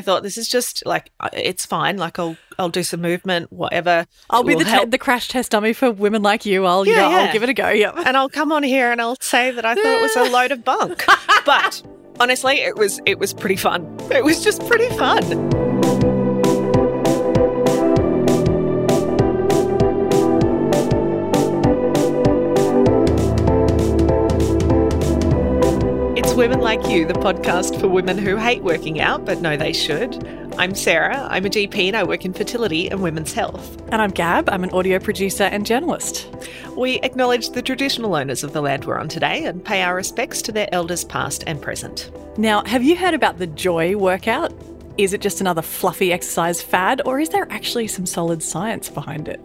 I 0.00 0.02
thought 0.02 0.22
this 0.22 0.38
is 0.38 0.48
just 0.48 0.82
like 0.86 1.10
uh, 1.20 1.28
it's 1.34 1.66
fine. 1.66 1.98
Like 1.98 2.18
I'll 2.18 2.38
I'll 2.58 2.70
do 2.70 2.82
some 2.82 3.02
movement, 3.02 3.52
whatever. 3.52 4.06
I'll 4.30 4.44
be 4.44 4.54
the, 4.54 4.86
the 4.88 4.96
crash 4.96 5.28
test 5.28 5.50
dummy 5.50 5.74
for 5.74 5.90
women 5.90 6.22
like 6.22 6.46
you. 6.46 6.64
I'll, 6.64 6.86
yeah, 6.86 7.10
Yeah, 7.10 7.16
I'll 7.18 7.32
give 7.34 7.42
it 7.42 7.50
a 7.50 7.54
go. 7.54 7.68
Yep. 7.68 7.94
and 8.06 8.16
I'll 8.16 8.30
come 8.30 8.50
on 8.50 8.62
here 8.62 8.90
and 8.90 8.98
I'll 9.00 9.16
say 9.20 9.50
that 9.50 9.66
I 9.66 9.74
thought 9.74 9.84
it 9.84 10.00
was 10.00 10.16
a 10.16 10.30
load 10.32 10.52
of 10.52 10.64
bunk. 10.64 11.04
but 11.44 11.82
honestly, 12.18 12.60
it 12.60 12.76
was 12.78 12.98
it 13.04 13.18
was 13.18 13.34
pretty 13.34 13.56
fun. 13.56 13.84
It 14.10 14.24
was 14.24 14.42
just 14.42 14.66
pretty 14.66 14.88
fun. 14.96 15.59
Women 26.40 26.62
Like 26.62 26.88
You, 26.88 27.04
the 27.04 27.12
podcast 27.12 27.78
for 27.78 27.86
women 27.86 28.16
who 28.16 28.36
hate 28.36 28.62
working 28.62 28.98
out 28.98 29.26
but 29.26 29.42
know 29.42 29.58
they 29.58 29.74
should. 29.74 30.26
I'm 30.56 30.74
Sarah. 30.74 31.28
I'm 31.30 31.44
a 31.44 31.50
GP 31.50 31.88
and 31.88 31.96
I 31.98 32.02
work 32.02 32.24
in 32.24 32.32
fertility 32.32 32.90
and 32.90 33.02
women's 33.02 33.34
health. 33.34 33.78
And 33.92 34.00
I'm 34.00 34.08
Gab. 34.08 34.48
I'm 34.48 34.64
an 34.64 34.70
audio 34.70 34.98
producer 34.98 35.42
and 35.42 35.66
journalist. 35.66 36.34
We 36.78 36.94
acknowledge 37.00 37.50
the 37.50 37.60
traditional 37.60 38.14
owners 38.14 38.42
of 38.42 38.54
the 38.54 38.62
land 38.62 38.86
we're 38.86 38.98
on 38.98 39.08
today 39.08 39.44
and 39.44 39.62
pay 39.62 39.82
our 39.82 39.94
respects 39.94 40.40
to 40.40 40.50
their 40.50 40.66
elders 40.72 41.04
past 41.04 41.44
and 41.46 41.60
present. 41.60 42.10
Now, 42.38 42.64
have 42.64 42.82
you 42.82 42.96
heard 42.96 43.12
about 43.12 43.36
the 43.36 43.46
Joy 43.46 43.98
workout? 43.98 44.50
Is 44.98 45.14
it 45.14 45.20
just 45.22 45.40
another 45.40 45.62
fluffy 45.62 46.12
exercise 46.12 46.60
fad, 46.60 47.00
or 47.06 47.18
is 47.20 47.30
there 47.30 47.46
actually 47.50 47.88
some 47.88 48.04
solid 48.04 48.42
science 48.42 48.90
behind 48.90 49.28
it? 49.28 49.40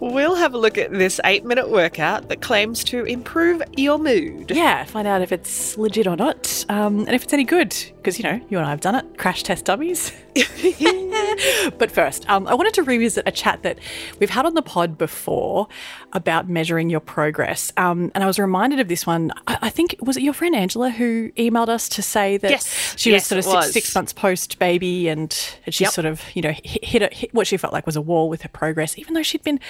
We'll 0.00 0.34
have 0.34 0.54
a 0.54 0.58
look 0.58 0.76
at 0.76 0.90
this 0.90 1.20
eight 1.24 1.44
minute 1.44 1.70
workout 1.70 2.28
that 2.28 2.40
claims 2.40 2.82
to 2.84 3.04
improve 3.04 3.62
your 3.76 3.98
mood. 3.98 4.50
Yeah, 4.50 4.84
find 4.84 5.06
out 5.06 5.22
if 5.22 5.30
it's 5.30 5.78
legit 5.78 6.06
or 6.08 6.16
not, 6.16 6.64
um, 6.68 7.00
and 7.00 7.10
if 7.10 7.22
it's 7.24 7.32
any 7.32 7.44
good. 7.44 7.76
Because, 7.96 8.18
you 8.18 8.24
know, 8.24 8.40
you 8.48 8.58
and 8.58 8.66
I 8.66 8.70
have 8.70 8.80
done 8.80 8.94
it 8.94 9.18
crash 9.18 9.42
test 9.42 9.66
dummies. 9.66 10.10
but 11.78 11.90
first, 11.90 12.28
um, 12.28 12.46
I 12.46 12.54
wanted 12.54 12.74
to 12.74 12.82
revisit 12.82 13.26
a 13.26 13.32
chat 13.32 13.62
that 13.62 13.78
we've 14.18 14.30
had 14.30 14.46
on 14.46 14.54
the 14.54 14.62
pod 14.62 14.96
before 14.98 15.68
about 16.12 16.48
measuring 16.48 16.90
your 16.90 17.00
progress. 17.00 17.72
Um, 17.76 18.10
and 18.14 18.24
I 18.24 18.26
was 18.26 18.38
reminded 18.38 18.80
of 18.80 18.88
this 18.88 19.06
one. 19.06 19.32
I, 19.46 19.58
I 19.62 19.70
think, 19.70 19.96
was 20.00 20.16
it 20.16 20.22
your 20.22 20.32
friend 20.32 20.54
Angela 20.56 20.90
who 20.90 21.30
emailed 21.32 21.68
us 21.68 21.88
to 21.90 22.02
say 22.02 22.36
that 22.38 22.50
Yes. 22.50 22.94
she 22.96 23.10
Yes, 23.10 23.22
was 23.22 23.26
sort 23.26 23.38
of 23.38 23.44
six, 23.44 23.54
was. 23.66 23.72
six 23.72 23.94
months 23.94 24.12
post 24.12 24.58
baby 24.58 24.87
and, 25.08 25.36
and 25.64 25.74
she 25.74 25.84
Yep. 25.84 25.92
sort 25.92 26.04
of, 26.06 26.22
you 26.34 26.42
know, 26.42 26.52
hit, 26.64 26.84
hit, 26.84 27.02
a, 27.02 27.08
hit 27.14 27.34
what 27.34 27.46
she 27.46 27.56
felt 27.56 27.72
like 27.72 27.86
was 27.86 27.96
a 27.96 28.00
wall 28.00 28.28
with 28.28 28.42
her 28.42 28.48
progress, 28.48 28.98
even 28.98 29.14
though 29.14 29.22
she'd 29.22 29.42
been 29.42 29.60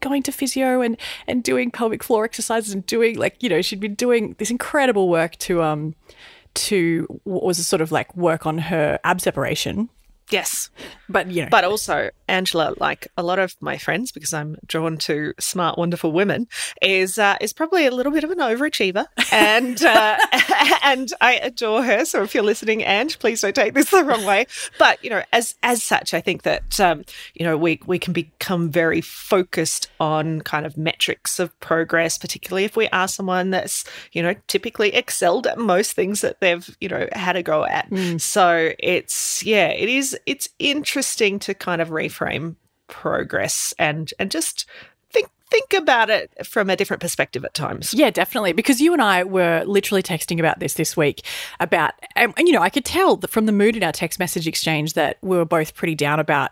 going 0.00 0.22
to 0.22 0.32
physio 0.32 0.80
and, 0.80 0.96
and 1.26 1.42
doing 1.42 1.70
pelvic 1.70 2.02
floor 2.02 2.24
exercises 2.24 2.72
and 2.74 2.84
doing, 2.86 3.16
like, 3.18 3.42
you 3.42 3.48
know, 3.48 3.62
she'd 3.62 3.80
been 3.80 3.94
doing 3.94 4.34
this 4.38 4.50
incredible 4.50 5.08
work 5.08 5.36
to, 5.38 5.62
um, 5.62 5.94
to 6.54 7.06
what 7.24 7.44
was 7.44 7.58
a 7.58 7.64
sort 7.64 7.80
of 7.80 7.92
like 7.92 8.14
work 8.16 8.46
on 8.46 8.58
her 8.58 8.98
ab 9.04 9.20
separation. 9.20 9.88
Yes. 10.30 10.70
But, 11.08 11.28
know, 11.28 11.48
But 11.50 11.64
also, 11.64 12.10
Angela, 12.28 12.74
like 12.78 13.08
a 13.16 13.22
lot 13.22 13.38
of 13.38 13.54
my 13.60 13.78
friends, 13.78 14.10
because 14.12 14.32
I'm 14.32 14.56
drawn 14.66 14.96
to 14.98 15.32
smart, 15.38 15.78
wonderful 15.78 16.12
women, 16.12 16.48
is 16.82 17.18
uh, 17.18 17.36
is 17.40 17.52
probably 17.52 17.86
a 17.86 17.90
little 17.90 18.12
bit 18.12 18.24
of 18.24 18.30
an 18.30 18.38
overachiever, 18.38 19.06
and 19.32 19.82
uh, 19.84 20.18
and 20.82 21.12
I 21.20 21.34
adore 21.34 21.84
her. 21.84 22.04
So 22.04 22.22
if 22.22 22.34
you're 22.34 22.44
listening, 22.44 22.82
Ange, 22.82 23.18
please 23.18 23.40
don't 23.40 23.54
take 23.54 23.74
this 23.74 23.90
the 23.90 24.04
wrong 24.04 24.24
way. 24.24 24.46
But 24.78 25.02
you 25.04 25.10
know, 25.10 25.22
as 25.32 25.54
as 25.62 25.82
such, 25.82 26.14
I 26.14 26.20
think 26.20 26.42
that 26.42 26.80
um, 26.80 27.04
you 27.34 27.44
know 27.44 27.56
we 27.56 27.80
we 27.86 27.98
can 27.98 28.12
become 28.12 28.70
very 28.70 29.00
focused 29.00 29.90
on 30.00 30.40
kind 30.40 30.66
of 30.66 30.76
metrics 30.76 31.38
of 31.38 31.58
progress, 31.60 32.18
particularly 32.18 32.64
if 32.64 32.76
we 32.76 32.88
are 32.88 33.08
someone 33.08 33.50
that's 33.50 33.84
you 34.12 34.22
know 34.22 34.34
typically 34.48 34.92
excelled 34.94 35.46
at 35.46 35.58
most 35.58 35.92
things 35.92 36.20
that 36.22 36.40
they've 36.40 36.76
you 36.80 36.88
know 36.88 37.08
had 37.12 37.36
a 37.36 37.42
go 37.42 37.64
at. 37.64 37.86
So 38.20 38.72
it's 38.80 39.44
yeah, 39.44 39.68
it 39.68 39.88
is 39.88 40.18
it's 40.26 40.48
interesting 40.58 40.95
to 41.02 41.54
kind 41.54 41.80
of 41.80 41.88
reframe 41.88 42.56
progress 42.88 43.74
and 43.78 44.12
and 44.18 44.30
just 44.30 44.66
think 45.10 45.28
think 45.50 45.72
about 45.74 46.10
it 46.10 46.46
from 46.46 46.68
a 46.70 46.76
different 46.76 47.00
perspective 47.00 47.44
at 47.44 47.54
times. 47.54 47.94
Yeah, 47.94 48.10
definitely. 48.10 48.52
Because 48.52 48.80
you 48.80 48.92
and 48.92 49.00
I 49.00 49.24
were 49.24 49.62
literally 49.64 50.02
texting 50.02 50.38
about 50.38 50.58
this 50.58 50.74
this 50.74 50.96
week 50.96 51.22
about, 51.60 51.92
and, 52.16 52.34
and, 52.36 52.48
you 52.48 52.52
know, 52.52 52.62
I 52.62 52.70
could 52.70 52.84
tell 52.84 53.16
that 53.18 53.30
from 53.30 53.46
the 53.46 53.52
mood 53.52 53.76
in 53.76 53.84
our 53.84 53.92
text 53.92 54.18
message 54.18 54.48
exchange 54.48 54.94
that 54.94 55.18
we 55.22 55.36
were 55.36 55.44
both 55.44 55.74
pretty 55.74 55.94
down 55.94 56.18
about 56.18 56.50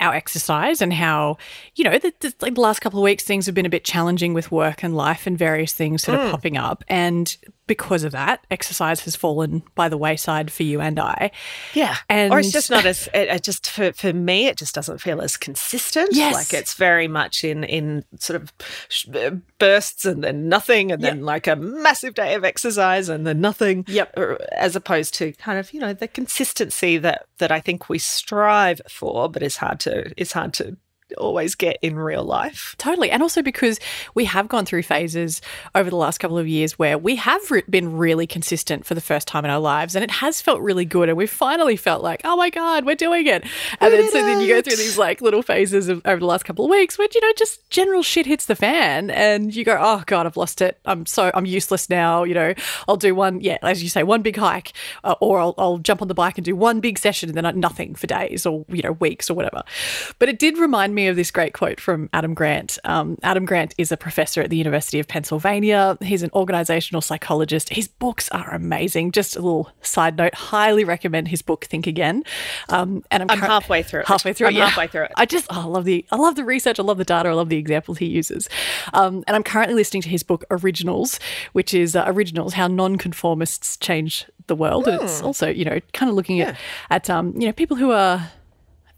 our 0.00 0.12
exercise 0.12 0.82
and 0.82 0.92
how, 0.92 1.38
you 1.76 1.84
know, 1.84 1.98
the, 1.98 2.12
the, 2.20 2.34
like 2.42 2.54
the 2.54 2.60
last 2.60 2.80
couple 2.80 2.98
of 2.98 3.04
weeks 3.04 3.24
things 3.24 3.46
have 3.46 3.54
been 3.54 3.64
a 3.64 3.70
bit 3.70 3.84
challenging 3.84 4.34
with 4.34 4.52
work 4.52 4.82
and 4.82 4.94
life 4.94 5.26
and 5.26 5.38
various 5.38 5.72
things 5.72 6.02
sort 6.02 6.20
of 6.20 6.28
mm. 6.28 6.30
popping 6.30 6.58
up. 6.58 6.84
And 6.88 7.34
because 7.66 8.04
of 8.04 8.12
that, 8.12 8.44
exercise 8.50 9.00
has 9.00 9.16
fallen 9.16 9.62
by 9.74 9.88
the 9.88 9.96
wayside 9.96 10.50
for 10.52 10.62
you 10.62 10.80
and 10.80 10.98
I. 10.98 11.30
Yeah, 11.74 11.96
And- 12.08 12.32
or 12.32 12.38
it's 12.38 12.52
just 12.52 12.70
not 12.70 12.86
as 12.86 13.08
it, 13.12 13.28
it 13.28 13.42
just 13.42 13.68
for 13.68 13.92
for 13.92 14.12
me, 14.12 14.46
it 14.46 14.56
just 14.56 14.74
doesn't 14.74 14.98
feel 15.00 15.20
as 15.20 15.36
consistent. 15.36 16.10
Yes. 16.12 16.34
like 16.34 16.52
it's 16.52 16.74
very 16.74 17.08
much 17.08 17.44
in 17.44 17.64
in 17.64 18.04
sort 18.18 18.40
of 18.42 18.52
uh, 19.14 19.36
bursts 19.58 20.04
and 20.04 20.22
then 20.22 20.48
nothing, 20.48 20.92
and 20.92 21.02
then 21.02 21.22
like 21.22 21.46
a 21.46 21.56
massive 21.56 22.14
day 22.14 22.34
of 22.34 22.44
exercise 22.44 23.08
and 23.08 23.26
then 23.26 23.40
nothing. 23.40 23.84
Yep. 23.88 24.16
as 24.52 24.76
opposed 24.76 25.14
to 25.14 25.32
kind 25.32 25.58
of 25.58 25.72
you 25.72 25.80
know 25.80 25.92
the 25.92 26.08
consistency 26.08 26.98
that 26.98 27.26
that 27.38 27.50
I 27.50 27.60
think 27.60 27.88
we 27.88 27.98
strive 27.98 28.80
for, 28.88 29.28
but 29.28 29.42
it's 29.42 29.56
hard 29.56 29.80
to 29.80 30.12
it's 30.16 30.32
hard 30.32 30.52
to 30.54 30.76
always 31.18 31.54
get 31.54 31.78
in 31.82 31.96
real 31.96 32.24
life. 32.24 32.74
Totally. 32.78 33.10
And 33.10 33.22
also 33.22 33.42
because 33.42 33.78
we 34.14 34.24
have 34.24 34.48
gone 34.48 34.66
through 34.66 34.82
phases 34.82 35.40
over 35.74 35.88
the 35.88 35.96
last 35.96 36.18
couple 36.18 36.38
of 36.38 36.48
years 36.48 36.78
where 36.78 36.98
we 36.98 37.16
have 37.16 37.50
re- 37.50 37.62
been 37.70 37.96
really 37.96 38.26
consistent 38.26 38.84
for 38.84 38.94
the 38.94 39.00
first 39.00 39.28
time 39.28 39.44
in 39.44 39.50
our 39.50 39.60
lives 39.60 39.94
and 39.94 40.02
it 40.02 40.10
has 40.10 40.40
felt 40.40 40.60
really 40.60 40.84
good. 40.84 41.08
And 41.08 41.16
we've 41.16 41.30
finally 41.30 41.76
felt 41.76 42.02
like, 42.02 42.22
oh 42.24 42.36
my 42.36 42.50
God, 42.50 42.84
we're 42.84 42.96
doing 42.96 43.26
it. 43.26 43.44
And 43.80 43.92
then, 43.92 44.10
so 44.10 44.20
then 44.22 44.40
you 44.40 44.48
go 44.48 44.62
through 44.62 44.76
these 44.76 44.98
like 44.98 45.20
little 45.20 45.42
phases 45.42 45.88
of, 45.88 46.02
over 46.04 46.18
the 46.18 46.26
last 46.26 46.44
couple 46.44 46.64
of 46.64 46.70
weeks 46.70 46.98
where, 46.98 47.08
you 47.14 47.20
know, 47.20 47.32
just 47.36 47.68
general 47.70 48.02
shit 48.02 48.26
hits 48.26 48.46
the 48.46 48.56
fan 48.56 49.10
and 49.10 49.54
you 49.54 49.64
go, 49.64 49.78
oh 49.80 50.02
God, 50.06 50.26
I've 50.26 50.36
lost 50.36 50.60
it. 50.60 50.78
I'm 50.84 51.06
so, 51.06 51.30
I'm 51.34 51.46
useless 51.46 51.88
now. 51.88 52.24
You 52.24 52.34
know, 52.34 52.54
I'll 52.88 52.96
do 52.96 53.14
one, 53.14 53.40
yeah, 53.40 53.58
as 53.62 53.82
you 53.82 53.88
say, 53.88 54.02
one 54.02 54.22
big 54.22 54.36
hike 54.36 54.72
uh, 55.04 55.14
or 55.20 55.38
I'll, 55.38 55.54
I'll 55.56 55.78
jump 55.78 56.02
on 56.02 56.08
the 56.08 56.14
bike 56.14 56.36
and 56.36 56.44
do 56.44 56.56
one 56.56 56.80
big 56.80 56.98
session 56.98 57.28
and 57.28 57.36
then 57.36 57.60
nothing 57.60 57.94
for 57.94 58.08
days 58.08 58.44
or, 58.44 58.64
you 58.68 58.82
know, 58.82 58.92
weeks 58.92 59.30
or 59.30 59.34
whatever. 59.34 59.62
But 60.18 60.28
it 60.28 60.40
did 60.40 60.58
remind 60.58 60.94
me 60.94 60.95
of 61.04 61.16
this 61.16 61.30
great 61.30 61.52
quote 61.52 61.80
from 61.80 62.08
Adam 62.12 62.34
Grant. 62.34 62.78
Um, 62.84 63.18
Adam 63.22 63.44
Grant 63.44 63.74
is 63.76 63.92
a 63.92 63.96
professor 63.96 64.40
at 64.40 64.50
the 64.50 64.56
University 64.56 64.98
of 64.98 65.06
Pennsylvania. 65.06 65.98
He's 66.00 66.22
an 66.22 66.30
organizational 66.32 67.02
psychologist. 67.02 67.68
His 67.68 67.88
books 67.88 68.30
are 68.30 68.54
amazing. 68.54 69.12
Just 69.12 69.36
a 69.36 69.40
little 69.40 69.70
side 69.82 70.16
note: 70.16 70.34
highly 70.34 70.84
recommend 70.84 71.28
his 71.28 71.42
book 71.42 71.66
Think 71.66 71.86
Again. 71.86 72.24
Um, 72.70 73.04
and 73.10 73.22
I'm, 73.22 73.30
I'm 73.30 73.40
cur- 73.40 73.46
halfway 73.46 73.82
through 73.82 74.00
it. 74.00 74.06
Halfway 74.08 74.32
through. 74.32 74.48
I'm 74.48 74.54
yeah. 74.54 74.68
halfway 74.68 74.86
through 74.86 75.04
it. 75.04 75.12
I 75.16 75.26
just 75.26 75.46
oh, 75.50 75.60
I 75.60 75.64
love 75.64 75.84
the 75.84 76.06
I 76.10 76.16
love 76.16 76.36
the 76.36 76.44
research. 76.44 76.80
I 76.80 76.82
love 76.82 76.98
the 76.98 77.04
data. 77.04 77.28
I 77.28 77.32
love 77.32 77.50
the 77.50 77.58
examples 77.58 77.98
he 77.98 78.06
uses. 78.06 78.48
Um, 78.94 79.22
and 79.26 79.36
I'm 79.36 79.42
currently 79.42 79.74
listening 79.74 80.02
to 80.02 80.08
his 80.08 80.22
book 80.22 80.44
Originals, 80.50 81.20
which 81.52 81.74
is 81.74 81.94
uh, 81.94 82.04
Originals: 82.06 82.54
How 82.54 82.66
Nonconformists 82.66 83.76
Change 83.76 84.26
the 84.46 84.56
World. 84.56 84.88
And 84.88 85.02
it's 85.02 85.22
also 85.22 85.48
you 85.48 85.64
know 85.64 85.80
kind 85.92 86.08
of 86.08 86.16
looking 86.16 86.40
at 86.40 86.56
at 86.90 87.10
um, 87.10 87.32
you 87.36 87.46
know 87.46 87.52
people 87.52 87.76
who 87.76 87.90
are 87.90 88.30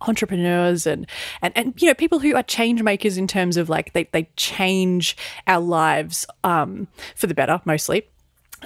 entrepreneurs 0.02 0.86
and, 0.86 1.06
and 1.42 1.52
and 1.56 1.74
you 1.80 1.88
know 1.88 1.94
people 1.94 2.18
who 2.18 2.34
are 2.36 2.42
change 2.42 2.82
makers 2.82 3.16
in 3.18 3.26
terms 3.26 3.56
of 3.56 3.68
like 3.68 3.92
they, 3.92 4.04
they 4.12 4.28
change 4.36 5.16
our 5.46 5.60
lives 5.60 6.26
um, 6.44 6.88
for 7.14 7.26
the 7.26 7.34
better 7.34 7.60
mostly 7.64 8.06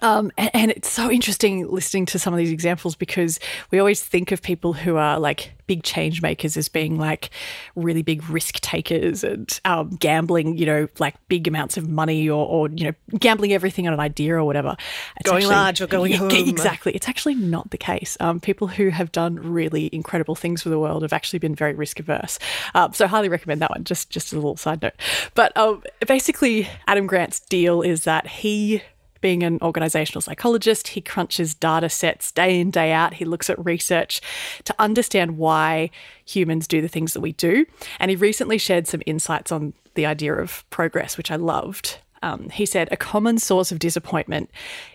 um, 0.00 0.32
and, 0.38 0.50
and 0.54 0.70
it's 0.70 0.90
so 0.90 1.10
interesting 1.10 1.68
listening 1.68 2.06
to 2.06 2.18
some 2.18 2.32
of 2.32 2.38
these 2.38 2.50
examples 2.50 2.96
because 2.96 3.38
we 3.70 3.78
always 3.78 4.02
think 4.02 4.32
of 4.32 4.40
people 4.40 4.72
who 4.72 4.96
are 4.96 5.18
like 5.18 5.52
big 5.66 5.82
change 5.82 6.22
makers 6.22 6.56
as 6.56 6.68
being 6.68 6.98
like 6.98 7.30
really 7.76 8.02
big 8.02 8.28
risk 8.28 8.60
takers 8.60 9.22
and 9.22 9.60
um, 9.64 9.90
gambling, 9.90 10.56
you 10.56 10.66
know, 10.66 10.88
like 10.98 11.14
big 11.28 11.46
amounts 11.46 11.76
of 11.76 11.88
money 11.88 12.28
or, 12.28 12.46
or, 12.46 12.68
you 12.70 12.84
know, 12.84 12.92
gambling 13.18 13.52
everything 13.52 13.86
on 13.86 13.94
an 13.94 14.00
idea 14.00 14.34
or 14.34 14.44
whatever. 14.44 14.76
It's 15.20 15.30
Going 15.30 15.46
large 15.46 15.80
or 15.80 15.86
going 15.86 16.12
Yeah, 16.12 16.18
home. 16.18 16.30
Exactly. 16.30 16.92
It's 16.92 17.08
actually 17.08 17.34
not 17.34 17.70
the 17.70 17.78
case. 17.78 18.16
Um, 18.20 18.40
people 18.40 18.68
who 18.68 18.88
have 18.90 19.12
done 19.12 19.36
really 19.36 19.88
incredible 19.92 20.34
things 20.34 20.62
for 20.62 20.68
the 20.68 20.78
world 20.78 21.02
have 21.02 21.12
actually 21.12 21.38
been 21.38 21.54
very 21.54 21.74
risk 21.74 22.00
averse. 22.00 22.38
Um, 22.74 22.92
so, 22.92 23.06
highly 23.06 23.28
recommend 23.28 23.62
that 23.62 23.70
one. 23.70 23.84
Just 23.84 24.10
just 24.10 24.28
as 24.28 24.34
a 24.34 24.36
little 24.36 24.56
side 24.56 24.82
note. 24.82 24.94
But 25.34 25.56
um, 25.56 25.82
basically, 26.06 26.68
Adam 26.86 27.06
Grant's 27.06 27.40
deal 27.40 27.82
is 27.82 28.04
that 28.04 28.26
he 28.26 28.82
being 29.22 29.42
an 29.42 29.58
organizational 29.62 30.20
psychologist, 30.20 30.88
he 30.88 31.00
crunches 31.00 31.54
data 31.54 31.88
sets 31.88 32.30
day 32.30 32.60
in, 32.60 32.70
day 32.70 32.92
out. 32.92 33.14
He 33.14 33.24
looks 33.24 33.48
at 33.48 33.64
research 33.64 34.20
to 34.64 34.74
understand 34.78 35.38
why 35.38 35.90
humans 36.26 36.68
do 36.68 36.82
the 36.82 36.88
things 36.88 37.14
that 37.14 37.20
we 37.20 37.32
do. 37.32 37.64
And 37.98 38.10
he 38.10 38.16
recently 38.16 38.58
shared 38.58 38.86
some 38.86 39.02
insights 39.06 39.50
on 39.50 39.72
the 39.94 40.04
idea 40.04 40.34
of 40.34 40.68
progress, 40.68 41.16
which 41.16 41.30
I 41.30 41.36
loved. 41.36 41.98
Um, 42.22 42.50
he 42.50 42.66
said 42.66 42.88
a 42.90 42.96
common 42.96 43.38
source 43.38 43.72
of 43.72 43.78
disappointment 43.78 44.50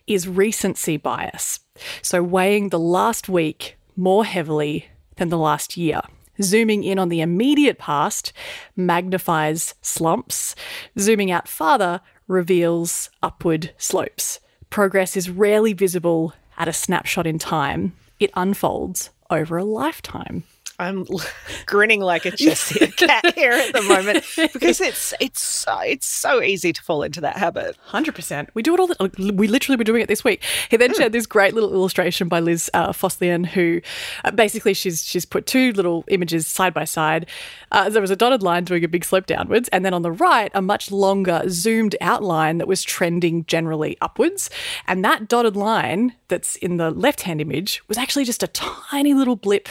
is 0.05 0.27
recency 0.27 0.97
bias. 0.97 1.59
So, 2.01 2.23
weighing 2.23 2.69
the 2.69 2.79
last 2.79 3.27
week 3.27 3.77
more 3.95 4.23
heavily 4.23 4.89
than 5.17 5.29
the 5.29 5.37
last 5.37 5.75
year. 5.75 6.01
Zooming 6.41 6.83
in 6.83 6.99
on 6.99 7.09
the 7.09 7.21
immediate 7.21 7.77
past 7.77 8.33
magnifies 8.75 9.73
slumps. 9.81 10.55
Zooming 10.97 11.31
out 11.31 11.47
farther 11.47 12.01
reveals 12.27 13.09
upward 13.23 13.73
slopes. 13.77 14.39
Progress 14.69 15.15
is 15.15 15.29
rarely 15.29 15.73
visible 15.73 16.33
at 16.57 16.67
a 16.67 16.73
snapshot 16.73 17.27
in 17.27 17.39
time, 17.39 17.93
it 18.19 18.31
unfolds 18.35 19.11
over 19.29 19.57
a 19.57 19.63
lifetime. 19.63 20.43
I'm 20.79 21.05
grinning 21.65 22.01
like 22.01 22.25
a 22.25 22.31
Cheshire 22.31 22.87
cat 22.87 23.33
here 23.35 23.51
at 23.51 23.73
the 23.73 23.81
moment 23.81 24.23
because 24.53 24.79
it's 24.79 25.13
it's 25.19 25.41
so, 25.41 25.79
it's 25.79 26.05
so 26.05 26.41
easy 26.41 26.71
to 26.71 26.81
fall 26.81 27.03
into 27.03 27.19
that 27.21 27.37
habit. 27.37 27.75
Hundred 27.85 28.13
percent. 28.13 28.49
We 28.53 28.61
do 28.61 28.73
it 28.75 28.79
all. 28.79 28.87
The, 28.87 29.33
we 29.35 29.47
literally 29.47 29.77
were 29.77 29.83
doing 29.83 30.01
it 30.01 30.07
this 30.07 30.23
week. 30.23 30.43
He 30.69 30.77
then 30.77 30.91
mm. 30.91 30.97
shared 30.97 31.13
this 31.13 31.25
great 31.25 31.53
little 31.53 31.73
illustration 31.73 32.27
by 32.27 32.39
Liz 32.39 32.69
uh, 32.73 32.89
Fosslien, 32.89 33.45
who 33.45 33.81
uh, 34.23 34.31
basically 34.31 34.73
she's 34.73 35.03
she's 35.03 35.25
put 35.25 35.47
two 35.47 35.71
little 35.73 36.03
images 36.09 36.45
side 36.45 36.73
by 36.73 36.83
side. 36.83 37.27
Uh, 37.71 37.89
there 37.89 38.01
was 38.01 38.11
a 38.11 38.15
dotted 38.15 38.43
line 38.43 38.63
doing 38.63 38.83
a 38.83 38.87
big 38.87 39.03
slope 39.03 39.25
downwards, 39.25 39.69
and 39.69 39.83
then 39.83 39.93
on 39.93 40.03
the 40.03 40.11
right 40.11 40.51
a 40.53 40.61
much 40.61 40.91
longer 40.91 41.43
zoomed 41.47 41.95
outline 42.01 42.59
that 42.59 42.67
was 42.67 42.83
trending 42.83 43.45
generally 43.45 43.97
upwards. 43.99 44.49
And 44.85 45.03
that 45.03 45.27
dotted 45.27 45.55
line 45.55 46.13
that's 46.27 46.55
in 46.57 46.77
the 46.77 46.91
left 46.91 47.21
hand 47.21 47.41
image 47.41 47.81
was 47.87 47.97
actually 47.97 48.25
just 48.25 48.43
a 48.43 48.47
tiny 48.47 49.15
little 49.15 49.35
blip 49.35 49.69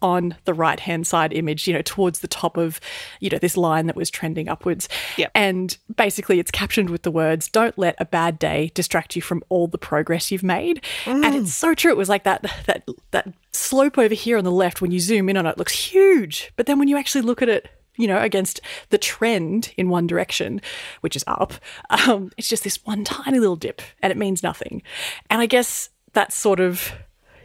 on 0.00 0.36
the 0.44 0.54
right 0.54 0.80
hand 0.80 1.06
side 1.06 1.32
image, 1.32 1.66
you 1.66 1.74
know, 1.74 1.82
towards 1.82 2.20
the 2.20 2.28
top 2.28 2.56
of, 2.56 2.80
you 3.20 3.30
know, 3.30 3.38
this 3.38 3.56
line 3.56 3.86
that 3.86 3.96
was 3.96 4.10
trending 4.10 4.48
upwards. 4.48 4.88
Yep. 5.16 5.30
And 5.34 5.76
basically 5.96 6.38
it's 6.38 6.50
captioned 6.50 6.90
with 6.90 7.02
the 7.02 7.10
words, 7.10 7.48
don't 7.48 7.76
let 7.78 7.94
a 7.98 8.04
bad 8.04 8.38
day 8.38 8.70
distract 8.74 9.16
you 9.16 9.22
from 9.22 9.42
all 9.48 9.66
the 9.66 9.78
progress 9.78 10.30
you've 10.30 10.42
made. 10.42 10.82
Mm. 11.04 11.24
And 11.24 11.34
it's 11.34 11.54
so 11.54 11.74
true. 11.74 11.90
It 11.90 11.96
was 11.96 12.08
like 12.08 12.24
that 12.24 12.42
that 12.66 12.86
that 13.10 13.32
slope 13.52 13.98
over 13.98 14.14
here 14.14 14.38
on 14.38 14.44
the 14.44 14.52
left, 14.52 14.80
when 14.80 14.90
you 14.90 15.00
zoom 15.00 15.28
in 15.28 15.36
on 15.36 15.46
it, 15.46 15.58
looks 15.58 15.72
huge. 15.72 16.52
But 16.56 16.66
then 16.66 16.78
when 16.78 16.88
you 16.88 16.96
actually 16.96 17.22
look 17.22 17.42
at 17.42 17.48
it, 17.48 17.68
you 17.96 18.06
know, 18.06 18.20
against 18.20 18.60
the 18.90 18.98
trend 18.98 19.72
in 19.76 19.88
one 19.88 20.06
direction, 20.06 20.60
which 21.00 21.16
is 21.16 21.24
up, 21.26 21.52
um, 21.90 22.30
it's 22.36 22.48
just 22.48 22.64
this 22.64 22.84
one 22.84 23.04
tiny 23.04 23.40
little 23.40 23.56
dip 23.56 23.82
and 24.00 24.12
it 24.12 24.16
means 24.16 24.42
nothing. 24.42 24.82
And 25.28 25.40
I 25.40 25.46
guess 25.46 25.90
that's 26.12 26.36
sort 26.36 26.60
of, 26.60 26.92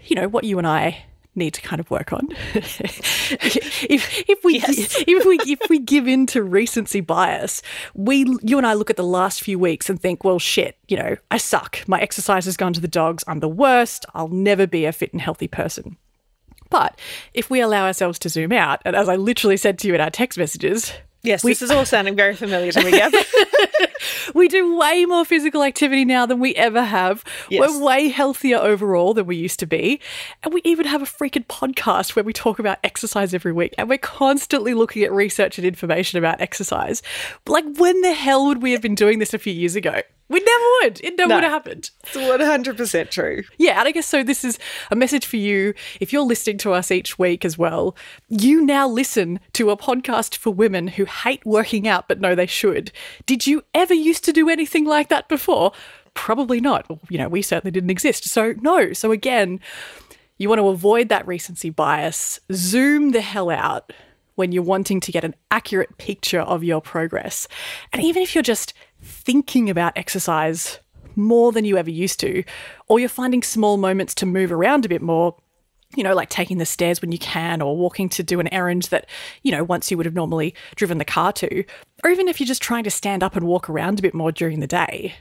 you 0.04 0.16
know, 0.16 0.28
what 0.28 0.44
you 0.44 0.58
and 0.60 0.68
I 0.68 1.06
need 1.36 1.54
to 1.56 1.62
kind 1.62 1.80
of 1.80 1.90
work 1.90 2.14
on. 2.14 2.28
if, 2.54 4.30
if 4.30 4.44
we 4.44 4.60
yes. 4.60 5.04
if 5.08 5.26
we 5.26 5.40
if 5.46 5.70
we 5.70 5.80
give 5.80 6.08
in 6.08 6.26
to 6.28 6.44
recency 6.44 7.02
bias, 7.02 7.62
we 7.94 8.26
you 8.42 8.58
and 8.58 8.68
I 8.68 8.74
look 8.74 8.90
at 8.90 8.98
the 8.98 9.04
last 9.04 9.42
few 9.42 9.58
weeks 9.58 9.90
and 9.90 10.00
think, 10.02 10.24
well, 10.24 10.40
shit, 10.40 10.78
you 10.88 10.98
know, 10.98 11.16
I 11.32 11.38
suck. 11.38 11.84
My 11.88 12.00
exercise 12.00 12.46
has 12.46 12.58
gone 12.58 12.74
to 12.74 12.82
the 12.82 12.88
dogs. 12.88 13.24
I'm 13.28 13.40
the 13.40 13.50
worst. 13.50 14.06
I'll 14.14 14.28
never 14.28 14.68
be 14.68 14.86
a 14.86 14.92
fit 14.92 15.14
and 15.14 15.22
healthy 15.22 15.48
person. 15.48 15.98
But 16.70 17.00
if 17.34 17.50
we 17.50 17.62
allow 17.62 17.86
ourselves 17.86 18.18
to 18.20 18.30
zoom 18.30 18.52
out, 18.52 18.82
and 18.84 18.96
as 18.96 19.08
I 19.08 19.16
literally 19.16 19.58
said 19.58 19.78
to 19.80 19.88
you 19.88 19.94
in 19.94 20.02
our 20.02 20.10
text 20.10 20.40
messages, 20.40 20.92
Yes, 21.24 21.42
we, 21.42 21.52
this 21.52 21.62
is 21.62 21.72
all 21.72 21.86
sounding 21.86 22.18
very 22.18 22.36
familiar 22.36 22.72
to 22.74 22.84
me. 22.84 22.92
we 24.34 24.48
do 24.48 24.78
way 24.78 25.06
more 25.06 25.26
physical 25.26 25.64
activity 25.64 26.06
now 26.06 26.26
than 26.26 26.40
we 26.40 26.56
ever 26.56 26.84
have. 26.84 27.24
Yes. 27.50 27.62
We're 27.62 27.84
way 27.84 28.10
healthier 28.10 28.58
overall 28.58 29.14
than 29.14 29.26
we 29.26 29.36
used 29.36 29.60
to 29.60 29.66
be. 29.66 30.00
And 30.44 30.54
we 30.54 30.62
even 30.64 30.86
have 30.86 31.02
a 31.02 31.06
freaking 31.06 31.46
podcast 31.48 32.16
where 32.16 32.24
we 32.24 32.34
talk 32.34 32.60
about 32.60 32.80
exercise 32.84 33.34
every 33.34 33.54
week. 33.54 33.74
And 33.78 33.90
we're 33.90 33.98
constantly 33.98 34.74
looking 34.74 35.04
at 35.04 35.12
research 35.12 35.58
and 35.58 35.66
information 35.66 36.20
about 36.20 36.42
exercise. 36.42 37.02
Like, 37.48 37.66
when 37.78 38.02
the 38.02 38.14
hell 38.14 38.46
would 38.48 38.62
we 38.62 38.72
have 38.72 38.82
been 38.82 38.96
doing 38.96 39.20
this 39.20 39.34
a 39.34 39.40
few 39.40 39.54
years 39.54 39.76
ago? 39.76 40.02
We 40.30 40.40
never 40.40 40.64
would. 40.82 41.02
It 41.04 41.18
never 41.18 41.30
no, 41.30 41.36
would 41.36 41.44
have 41.44 41.54
happened. 41.54 41.92
It's 42.04 42.16
100% 42.16 43.10
true. 43.12 43.44
Yeah. 43.58 43.80
And 43.80 43.88
I 43.88 43.92
guess 43.92 44.08
so. 44.08 44.24
This 44.24 44.44
is 44.44 44.58
a 44.90 44.96
message 44.96 45.26
for 45.26 45.38
you. 45.38 45.74
If 46.00 46.14
you're 46.14 46.24
listening 46.24 46.58
to 46.60 46.72
us 46.72 46.92
each 46.92 47.20
week 47.20 47.46
as 47.46 47.58
well, 47.58 47.96
you 48.30 48.66
now 48.66 48.88
listen 48.88 49.40
to 49.54 49.70
a 49.70 49.78
podcast 49.78 50.38
for 50.38 50.52
women 50.52 50.88
who 50.88 51.06
hate 51.06 51.46
working 51.46 51.88
out 51.88 52.08
but 52.08 52.20
know 52.20 52.36
they 52.36 52.46
should. 52.46 52.92
Did 53.26 53.46
you 53.46 53.64
ever 53.74 53.94
used 53.94 54.24
to 54.26 54.34
do 54.34 54.50
anything 54.50 54.86
like 54.86 55.10
that 55.10 55.28
before? 55.28 55.74
Probably 56.14 56.60
not. 56.60 56.86
You 57.10 57.18
know, 57.18 57.28
we 57.28 57.42
certainly 57.42 57.72
didn't 57.72 57.90
exist. 57.90 58.30
So, 58.30 58.54
no. 58.62 58.94
So, 58.94 59.12
again, 59.12 59.60
you 60.38 60.50
want 60.50 60.60
to 60.60 60.68
avoid 60.68 61.10
that 61.10 61.28
recency 61.28 61.70
bias, 61.70 62.40
zoom 62.52 63.12
the 63.12 63.22
hell 63.22 63.50
out 63.50 63.92
when 64.36 64.52
you're 64.52 64.64
wanting 64.64 65.00
to 65.00 65.12
get 65.12 65.24
an 65.24 65.36
accurate 65.52 65.98
picture 65.98 66.42
of 66.42 66.64
your 66.64 66.82
progress. 66.82 67.48
And 67.92 68.02
even 68.02 68.24
if 68.24 68.36
you're 68.36 68.42
just 68.42 68.74
thinking 69.02 69.70
about 69.70 69.98
exercise 69.98 70.80
more 71.16 71.52
than 71.52 71.66
you 71.66 71.78
ever 71.78 71.92
used 71.92 72.20
to, 72.22 72.44
or 72.88 73.00
you're 73.00 73.10
finding 73.10 73.44
small 73.44 73.78
moments 73.78 74.16
to 74.16 74.26
move 74.26 74.52
around 74.52 74.86
a 74.86 74.90
bit 74.90 75.02
more, 75.02 75.36
you 75.96 76.04
know, 76.04 76.16
like 76.16 76.30
taking 76.30 76.58
the 76.58 76.66
stairs 76.66 77.02
when 77.02 77.12
you 77.12 77.20
can, 77.20 77.62
or 77.62 77.78
walking 77.78 78.10
to 78.10 78.24
do 78.24 78.40
an 78.40 78.52
errand 78.52 78.84
that, 78.84 79.08
you 79.44 79.52
know, 79.52 79.64
once 79.64 79.92
you 79.92 79.98
would 79.98 80.08
have 80.08 80.16
normally 80.16 80.56
driven 80.76 80.98
the 80.98 81.06
car 81.06 81.32
to, 81.34 81.64
or 82.04 82.10
even 82.10 82.28
if 82.28 82.40
you're 82.40 82.48
just 82.48 82.64
trying 82.64 82.84
to 82.84 82.90
stand 82.90 83.22
up 83.22 83.36
and 83.36 83.46
walk 83.46 83.70
around 83.70 84.00
a 84.00 84.02
bit 84.02 84.16
more 84.16 84.32
during 84.32 84.60
the 84.60 84.68
day, 84.68 85.14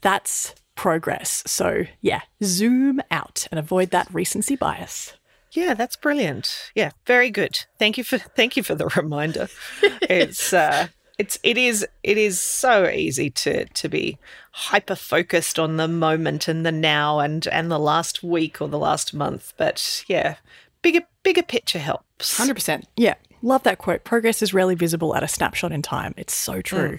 that's 0.00 0.54
progress. 0.76 1.42
So, 1.46 1.84
yeah, 2.00 2.22
zoom 2.42 3.00
out 3.10 3.46
and 3.50 3.58
avoid 3.58 3.90
that 3.90 4.12
recency 4.12 4.56
bias. 4.56 5.14
Yeah, 5.52 5.74
that's 5.74 5.96
brilliant. 5.96 6.70
Yeah, 6.74 6.90
very 7.06 7.30
good. 7.30 7.64
Thank 7.78 7.98
you 7.98 8.04
for 8.04 8.18
thank 8.36 8.56
you 8.56 8.62
for 8.62 8.74
the 8.74 8.86
reminder. 8.96 9.48
it's 10.02 10.52
uh 10.52 10.88
it's 11.18 11.38
it 11.42 11.58
is 11.58 11.86
it 12.02 12.18
is 12.18 12.40
so 12.40 12.88
easy 12.88 13.30
to 13.30 13.66
to 13.66 13.88
be 13.88 14.18
hyper 14.52 14.94
focused 14.94 15.58
on 15.58 15.76
the 15.76 15.88
moment 15.88 16.48
and 16.48 16.64
the 16.64 16.72
now 16.72 17.18
and 17.18 17.46
and 17.48 17.70
the 17.70 17.78
last 17.78 18.22
week 18.22 18.60
or 18.60 18.68
the 18.68 18.78
last 18.78 19.14
month 19.14 19.52
but 19.56 20.04
yeah 20.08 20.36
bigger 20.82 21.02
bigger 21.22 21.42
picture 21.42 21.78
helps 21.78 22.38
100% 22.38 22.84
yeah 22.96 23.14
love 23.42 23.62
that 23.62 23.78
quote 23.78 24.04
progress 24.04 24.42
is 24.42 24.54
rarely 24.54 24.74
visible 24.74 25.14
at 25.14 25.22
a 25.22 25.28
snapshot 25.28 25.72
in 25.72 25.82
time 25.82 26.14
it's 26.16 26.34
so 26.34 26.60
true 26.60 26.98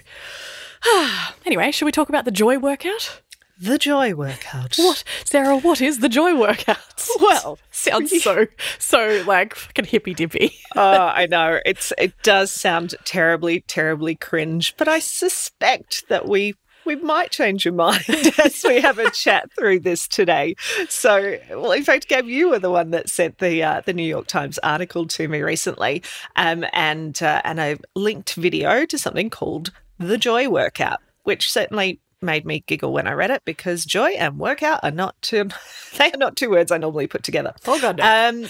mm. 0.84 1.32
anyway 1.46 1.70
should 1.70 1.86
we 1.86 1.92
talk 1.92 2.08
about 2.08 2.24
the 2.24 2.30
joy 2.30 2.58
workout 2.58 3.20
the 3.58 3.78
joy 3.78 4.14
workout. 4.14 4.76
What, 4.76 5.04
Sarah? 5.24 5.58
What 5.58 5.80
is 5.80 6.00
the 6.00 6.08
joy 6.08 6.38
workout? 6.38 6.78
Well, 7.20 7.58
sounds 7.70 8.22
so 8.22 8.46
so 8.78 9.22
like 9.26 9.54
fucking 9.54 9.84
hippy 9.84 10.14
dippy. 10.14 10.54
oh, 10.76 11.12
I 11.14 11.26
know 11.26 11.60
it's 11.64 11.92
it 11.98 12.14
does 12.22 12.50
sound 12.50 12.94
terribly 13.04 13.60
terribly 13.60 14.14
cringe, 14.14 14.74
but 14.76 14.88
I 14.88 14.98
suspect 14.98 16.08
that 16.08 16.26
we 16.28 16.54
we 16.84 16.96
might 16.96 17.30
change 17.30 17.64
your 17.64 17.74
mind 17.74 18.04
as 18.44 18.64
we 18.66 18.80
have 18.80 18.98
a 18.98 19.10
chat 19.10 19.50
through 19.56 19.80
this 19.80 20.08
today. 20.08 20.54
So, 20.88 21.38
well, 21.50 21.72
in 21.72 21.84
fact, 21.84 22.08
Gab, 22.08 22.26
you 22.26 22.50
were 22.50 22.58
the 22.58 22.70
one 22.70 22.90
that 22.90 23.08
sent 23.08 23.38
the 23.38 23.62
uh, 23.62 23.82
the 23.84 23.92
New 23.92 24.06
York 24.06 24.26
Times 24.26 24.58
article 24.58 25.06
to 25.08 25.28
me 25.28 25.42
recently, 25.42 26.02
um, 26.36 26.64
and 26.72 27.22
uh, 27.22 27.42
and 27.44 27.60
a 27.60 27.78
linked 27.94 28.34
video 28.34 28.86
to 28.86 28.98
something 28.98 29.30
called 29.30 29.72
the 29.98 30.18
Joy 30.18 30.48
Workout, 30.48 31.00
which 31.24 31.50
certainly 31.50 32.00
made 32.24 32.44
me 32.44 32.64
giggle 32.66 32.92
when 32.92 33.06
I 33.06 33.12
read 33.12 33.30
it 33.30 33.44
because 33.44 33.84
joy 33.84 34.10
and 34.10 34.38
workout 34.38 34.80
are 34.82 34.90
not 34.90 35.14
two 35.22 35.48
they 35.98 36.10
are 36.10 36.18
not 36.18 36.36
two 36.36 36.50
words 36.50 36.72
I 36.72 36.78
normally 36.78 37.06
put 37.06 37.22
together. 37.22 37.54
Oh 37.66 37.80
god. 37.80 37.98
No. 37.98 38.28
Um 38.28 38.46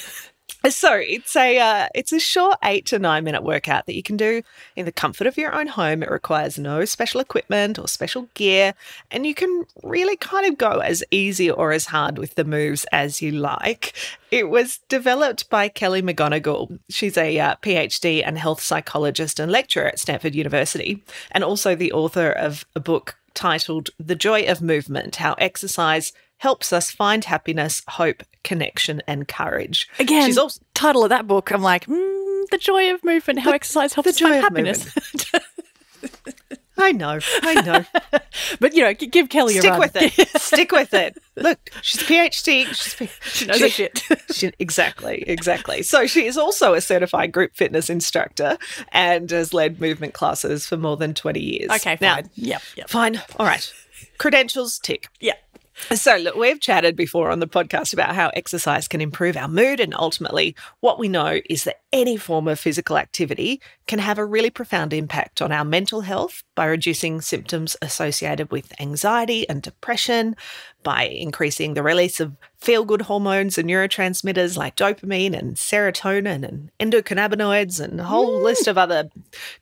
so 0.70 0.94
it's 0.94 1.36
a 1.36 1.58
uh, 1.58 1.88
it's 1.94 2.12
a 2.12 2.18
short 2.18 2.58
eight 2.64 2.86
to 2.86 2.98
nine 2.98 3.24
minute 3.24 3.42
workout 3.42 3.86
that 3.86 3.94
you 3.94 4.02
can 4.02 4.16
do 4.16 4.42
in 4.76 4.86
the 4.86 4.92
comfort 4.92 5.26
of 5.26 5.36
your 5.36 5.54
own 5.54 5.66
home. 5.66 6.02
It 6.02 6.10
requires 6.10 6.58
no 6.58 6.84
special 6.84 7.20
equipment 7.20 7.78
or 7.78 7.86
special 7.86 8.28
gear, 8.34 8.74
and 9.10 9.26
you 9.26 9.34
can 9.34 9.64
really 9.82 10.16
kind 10.16 10.46
of 10.46 10.56
go 10.56 10.78
as 10.78 11.04
easy 11.10 11.50
or 11.50 11.72
as 11.72 11.86
hard 11.86 12.18
with 12.18 12.34
the 12.34 12.44
moves 12.44 12.86
as 12.92 13.20
you 13.20 13.30
like. 13.32 13.94
It 14.30 14.48
was 14.48 14.78
developed 14.88 15.50
by 15.50 15.68
Kelly 15.68 16.02
McGonigal. 16.02 16.78
She's 16.88 17.18
a 17.18 17.38
uh, 17.38 17.56
PhD 17.62 18.22
and 18.24 18.38
health 18.38 18.60
psychologist 18.62 19.38
and 19.38 19.52
lecturer 19.52 19.86
at 19.86 19.98
Stanford 19.98 20.34
University, 20.34 21.02
and 21.30 21.44
also 21.44 21.74
the 21.74 21.92
author 21.92 22.30
of 22.30 22.64
a 22.74 22.80
book 22.80 23.16
titled 23.34 23.90
The 23.98 24.14
Joy 24.14 24.44
of 24.44 24.62
Movement 24.62 25.16
How 25.16 25.34
Exercise 25.34 26.12
Helps 26.38 26.72
Us 26.72 26.90
Find 26.90 27.24
Happiness, 27.24 27.82
Hope, 27.88 28.22
Connection, 28.42 29.02
and 29.06 29.28
Courage. 29.28 29.88
Again, 29.98 30.26
she's 30.26 30.38
also 30.38 30.60
title 30.74 31.04
of 31.04 31.10
that 31.10 31.26
book, 31.26 31.50
I'm 31.50 31.62
like, 31.62 31.86
mm, 31.86 32.48
The 32.50 32.58
Joy 32.58 32.92
of 32.92 33.02
Movement 33.04 33.40
How 33.40 33.50
the, 33.50 33.54
Exercise 33.54 33.94
Helps 33.94 34.08
Us 34.08 34.18
Find 34.18 34.34
Happiness. 34.34 34.94
I 36.76 36.92
know, 36.92 37.18
I 37.42 37.60
know. 37.62 37.84
but 38.60 38.74
you 38.74 38.82
know, 38.82 38.94
give 38.94 39.28
Kelly 39.28 39.54
Stick 39.54 39.72
a 39.72 39.78
run. 39.78 39.88
Stick 39.88 40.02
with 40.02 40.18
it. 40.18 40.28
Stick 40.40 40.72
with 40.72 40.94
it. 40.94 41.18
Look, 41.36 41.58
she's 41.82 42.02
a 42.02 42.04
PhD. 42.04 42.66
She's, 42.66 43.18
she 43.22 43.46
knows 43.46 43.56
she, 43.56 43.62
her 43.62 43.68
shit. 43.68 44.02
She, 44.32 44.52
exactly, 44.58 45.24
exactly. 45.26 45.82
So 45.82 46.06
she 46.06 46.26
is 46.26 46.36
also 46.36 46.74
a 46.74 46.80
certified 46.80 47.32
group 47.32 47.54
fitness 47.54 47.88
instructor 47.88 48.58
and 48.92 49.30
has 49.30 49.54
led 49.54 49.80
movement 49.80 50.14
classes 50.14 50.66
for 50.66 50.76
more 50.76 50.96
than 50.96 51.14
twenty 51.14 51.40
years. 51.40 51.70
Okay, 51.70 51.96
fine. 51.96 52.00
Now, 52.00 52.18
yep, 52.34 52.62
yep. 52.76 52.88
Fine. 52.88 53.22
All 53.38 53.46
right. 53.46 53.72
Credentials 54.18 54.78
tick. 54.78 55.08
Yeah. 55.20 55.34
So, 55.92 56.16
look, 56.16 56.36
we've 56.36 56.60
chatted 56.60 56.94
before 56.94 57.30
on 57.30 57.40
the 57.40 57.48
podcast 57.48 57.92
about 57.92 58.14
how 58.14 58.28
exercise 58.28 58.86
can 58.86 59.00
improve 59.00 59.36
our 59.36 59.48
mood, 59.48 59.80
and 59.80 59.92
ultimately, 59.94 60.54
what 60.80 61.00
we 61.00 61.08
know 61.08 61.40
is 61.50 61.64
that 61.64 61.80
any 61.92 62.16
form 62.16 62.46
of 62.46 62.60
physical 62.60 62.96
activity 62.96 63.60
can 63.86 63.98
have 63.98 64.18
a 64.18 64.24
really 64.24 64.50
profound 64.50 64.92
impact 64.92 65.42
on 65.42 65.52
our 65.52 65.64
mental 65.64 66.02
health 66.02 66.42
by 66.54 66.66
reducing 66.66 67.20
symptoms 67.20 67.76
associated 67.82 68.50
with 68.50 68.72
anxiety 68.80 69.48
and 69.48 69.62
depression, 69.62 70.36
by 70.82 71.04
increasing 71.04 71.74
the 71.74 71.82
release 71.82 72.20
of 72.20 72.36
feel 72.64 72.84
good 72.84 73.02
hormones 73.02 73.58
and 73.58 73.68
neurotransmitters 73.68 74.56
like 74.56 74.74
dopamine 74.74 75.36
and 75.36 75.56
serotonin 75.56 76.42
and 76.46 76.70
endocannabinoids 76.80 77.78
and 77.78 78.00
a 78.00 78.04
whole 78.04 78.40
mm. 78.40 78.42
list 78.42 78.66
of 78.66 78.78
other 78.78 79.10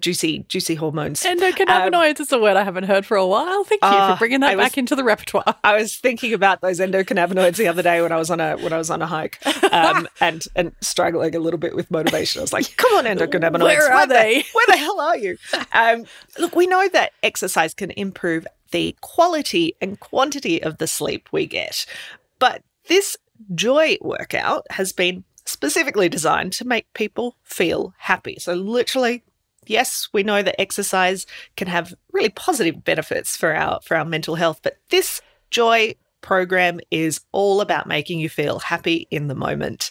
juicy, 0.01 0.45
juicy 0.49 0.77
hormones. 0.77 1.23
Endocannabinoids 1.23 2.21
um, 2.21 2.23
is 2.23 2.33
a 2.33 2.39
word 2.39 2.57
I 2.57 2.63
haven't 2.63 2.85
heard 2.85 3.05
for 3.05 3.17
a 3.17 3.27
while. 3.27 3.65
Thank 3.65 3.83
you 3.83 3.89
uh, 3.89 4.15
for 4.15 4.21
bringing 4.21 4.41
that 4.41 4.57
was, 4.57 4.65
back 4.65 4.79
into 4.79 4.95
the 4.95 5.03
repertoire. 5.03 5.57
I 5.65 5.77
was 5.77 5.97
thinking 5.97 6.33
about 6.33 6.61
those 6.61 6.79
endocannabinoids 6.79 7.57
the 7.57 7.67
other 7.67 7.83
day 7.83 8.03
when 8.03 8.13
I 8.13 8.17
was 8.17 8.31
on 8.31 8.41
a 8.41 8.57
when 8.57 8.73
I 8.73 8.79
was 8.79 8.91
on 8.91 9.03
a 9.03 9.07
hike 9.07 9.45
um, 9.73 10.09
and 10.21 10.45
and 10.55 10.73
struggling 10.81 11.35
a 11.35 11.41
little 11.41 11.59
bit 11.59 11.75
with 11.75 11.91
motivation. 11.91 12.41
I 12.41 12.43
was 12.43 12.53
like, 12.53 12.77
"Come 12.77 12.93
on, 12.95 13.05
endocannabinoids, 13.05 13.63
where 13.63 13.93
are 13.93 14.07
they? 14.13 14.45
Where 14.53 14.67
the 14.67 14.77
hell 14.77 15.01
are 15.01 15.17
you?" 15.17 15.37
Um, 15.73 16.05
look, 16.39 16.55
we 16.55 16.67
know 16.67 16.89
that 16.89 17.13
exercise 17.23 17.73
can 17.73 17.93
improve 17.93 18.47
the 18.73 18.95
quality 19.01 19.75
and 19.81 19.99
quantity 20.01 20.63
of 20.63 20.79
the 20.79 20.87
sleep 20.87 21.29
we 21.33 21.47
get. 21.47 21.87
But 22.39 22.63
this 22.89 23.17
joy 23.55 23.97
workout 24.01 24.67
has 24.71 24.93
been 24.93 25.25
specifically 25.45 26.09
designed 26.09 26.53
to 26.55 26.67
make 26.67 26.93
people 26.95 27.37
feel 27.43 27.95
happy. 27.99 28.37
So, 28.39 28.55
literally, 28.55 29.23
yes, 29.67 30.09
we 30.13 30.23
know 30.23 30.43
that 30.43 30.61
exercise 30.61 31.27
can 31.57 31.69
have 31.69 31.95
really 32.13 32.29
positive 32.29 32.85
benefits 32.85 33.37
for 33.37 33.55
our 33.55 33.81
for 33.83 33.97
our 33.97 34.05
mental 34.05 34.35
health, 34.35 34.61
but 34.63 34.77
this 34.91 35.21
joy 35.51 35.95
program 36.23 36.81
is 36.91 37.21
all 37.33 37.61
about 37.61 37.87
making 37.87 38.19
you 38.19 38.29
feel 38.29 38.59
happy 38.59 39.07
in 39.11 39.29
the 39.29 39.35
moment. 39.35 39.91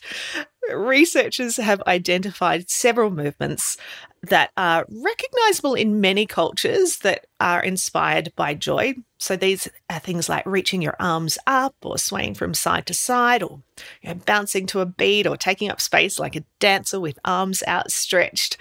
Researchers 0.73 1.57
have 1.57 1.81
identified 1.85 2.69
several 2.69 3.09
movements 3.11 3.77
that 4.23 4.51
are 4.55 4.85
recognizable 4.89 5.73
in 5.73 6.00
many 6.00 6.25
cultures 6.25 6.97
that 7.00 7.25
are 7.39 7.63
inspired 7.63 8.31
by 8.35 8.53
joy. 8.53 8.93
So 9.17 9.35
these 9.35 9.67
are 9.89 10.00
things 10.00 10.29
like 10.29 10.45
reaching 10.45 10.81
your 10.81 10.95
arms 11.00 11.38
up 11.47 11.75
or 11.83 11.97
swaying 11.97 12.35
from 12.35 12.53
side 12.53 12.85
to 12.88 12.93
side 12.93 13.41
or 13.41 13.61
you 14.01 14.09
know, 14.09 14.21
bouncing 14.25 14.67
to 14.67 14.79
a 14.79 14.85
beat 14.85 15.25
or 15.25 15.35
taking 15.35 15.69
up 15.69 15.81
space 15.81 16.19
like 16.19 16.35
a 16.35 16.45
dancer 16.59 17.00
with 17.00 17.19
arms 17.25 17.63
outstretched. 17.67 18.57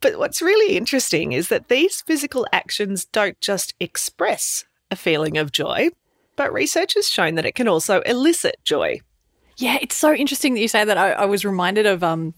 But 0.00 0.18
what's 0.18 0.42
really 0.42 0.76
interesting 0.76 1.32
is 1.32 1.48
that 1.48 1.68
these 1.68 2.02
physical 2.02 2.46
actions 2.52 3.04
don't 3.06 3.40
just 3.40 3.74
express 3.80 4.64
a 4.90 4.96
feeling 4.96 5.36
of 5.36 5.52
joy, 5.52 5.90
but 6.40 6.54
research 6.54 6.94
has 6.94 7.06
shown 7.06 7.34
that 7.34 7.44
it 7.44 7.54
can 7.54 7.68
also 7.68 8.00
elicit 8.06 8.56
joy. 8.64 8.98
Yeah, 9.60 9.76
it's 9.82 9.94
so 9.94 10.14
interesting 10.14 10.54
that 10.54 10.60
you 10.60 10.68
say 10.68 10.84
that. 10.84 10.96
I, 10.96 11.12
I 11.12 11.24
was 11.26 11.44
reminded 11.44 11.84
of 11.84 12.02
um, 12.02 12.32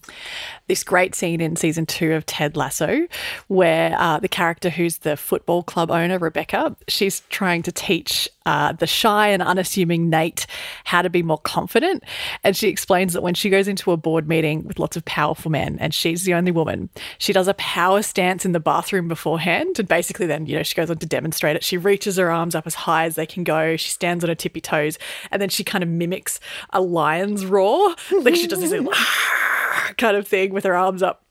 this 0.67 0.83
great 0.83 1.15
scene 1.15 1.39
in 1.39 1.55
season 1.55 1.85
two 1.85 2.11
of 2.11 2.25
Ted 2.25 2.57
Lasso, 2.57 3.07
where 3.47 3.95
uh, 3.97 4.19
the 4.19 4.27
character 4.27 4.69
who's 4.69 4.99
the 4.99 5.15
football 5.15 5.63
club 5.63 5.89
owner, 5.89 6.19
Rebecca, 6.19 6.75
she's 6.89 7.21
trying 7.29 7.63
to 7.63 7.71
teach 7.71 8.27
uh, 8.45 8.73
the 8.73 8.87
shy 8.87 9.29
and 9.29 9.41
unassuming 9.41 10.09
Nate 10.09 10.45
how 10.83 11.01
to 11.01 11.09
be 11.09 11.23
more 11.23 11.37
confident. 11.37 12.03
And 12.43 12.57
she 12.57 12.67
explains 12.67 13.13
that 13.13 13.23
when 13.23 13.35
she 13.35 13.49
goes 13.49 13.69
into 13.69 13.91
a 13.91 13.97
board 13.97 14.27
meeting 14.27 14.65
with 14.65 14.79
lots 14.79 14.97
of 14.97 15.05
powerful 15.05 15.49
men 15.49 15.77
and 15.79 15.93
she's 15.93 16.23
the 16.23 16.33
only 16.33 16.51
woman, 16.51 16.89
she 17.19 17.31
does 17.31 17.47
a 17.47 17.53
power 17.53 18.01
stance 18.01 18.45
in 18.45 18.51
the 18.51 18.59
bathroom 18.59 19.07
beforehand. 19.07 19.79
And 19.79 19.87
basically, 19.87 20.25
then, 20.25 20.45
you 20.45 20.57
know, 20.57 20.63
she 20.63 20.75
goes 20.75 20.89
on 20.89 20.97
to 20.97 21.05
demonstrate 21.05 21.55
it. 21.55 21.63
She 21.63 21.77
reaches 21.77 22.17
her 22.17 22.31
arms 22.31 22.55
up 22.55 22.67
as 22.67 22.75
high 22.75 23.05
as 23.05 23.15
they 23.15 23.25
can 23.25 23.45
go. 23.45 23.77
She 23.77 23.91
stands 23.91 24.23
on 24.25 24.29
her 24.29 24.35
tippy 24.35 24.59
toes 24.61 24.97
and 25.31 25.41
then 25.41 25.49
she 25.49 25.63
kind 25.63 25.83
of 25.83 25.89
mimics 25.89 26.39
a 26.71 26.81
lion's 27.13 27.45
roar. 27.45 27.95
like 28.21 28.35
she 28.35 28.47
does 28.47 28.59
this 28.59 28.73
kind 29.97 30.17
of 30.17 30.27
thing 30.27 30.53
with 30.53 30.63
her 30.63 30.75
arms 30.75 31.03
up 31.03 31.22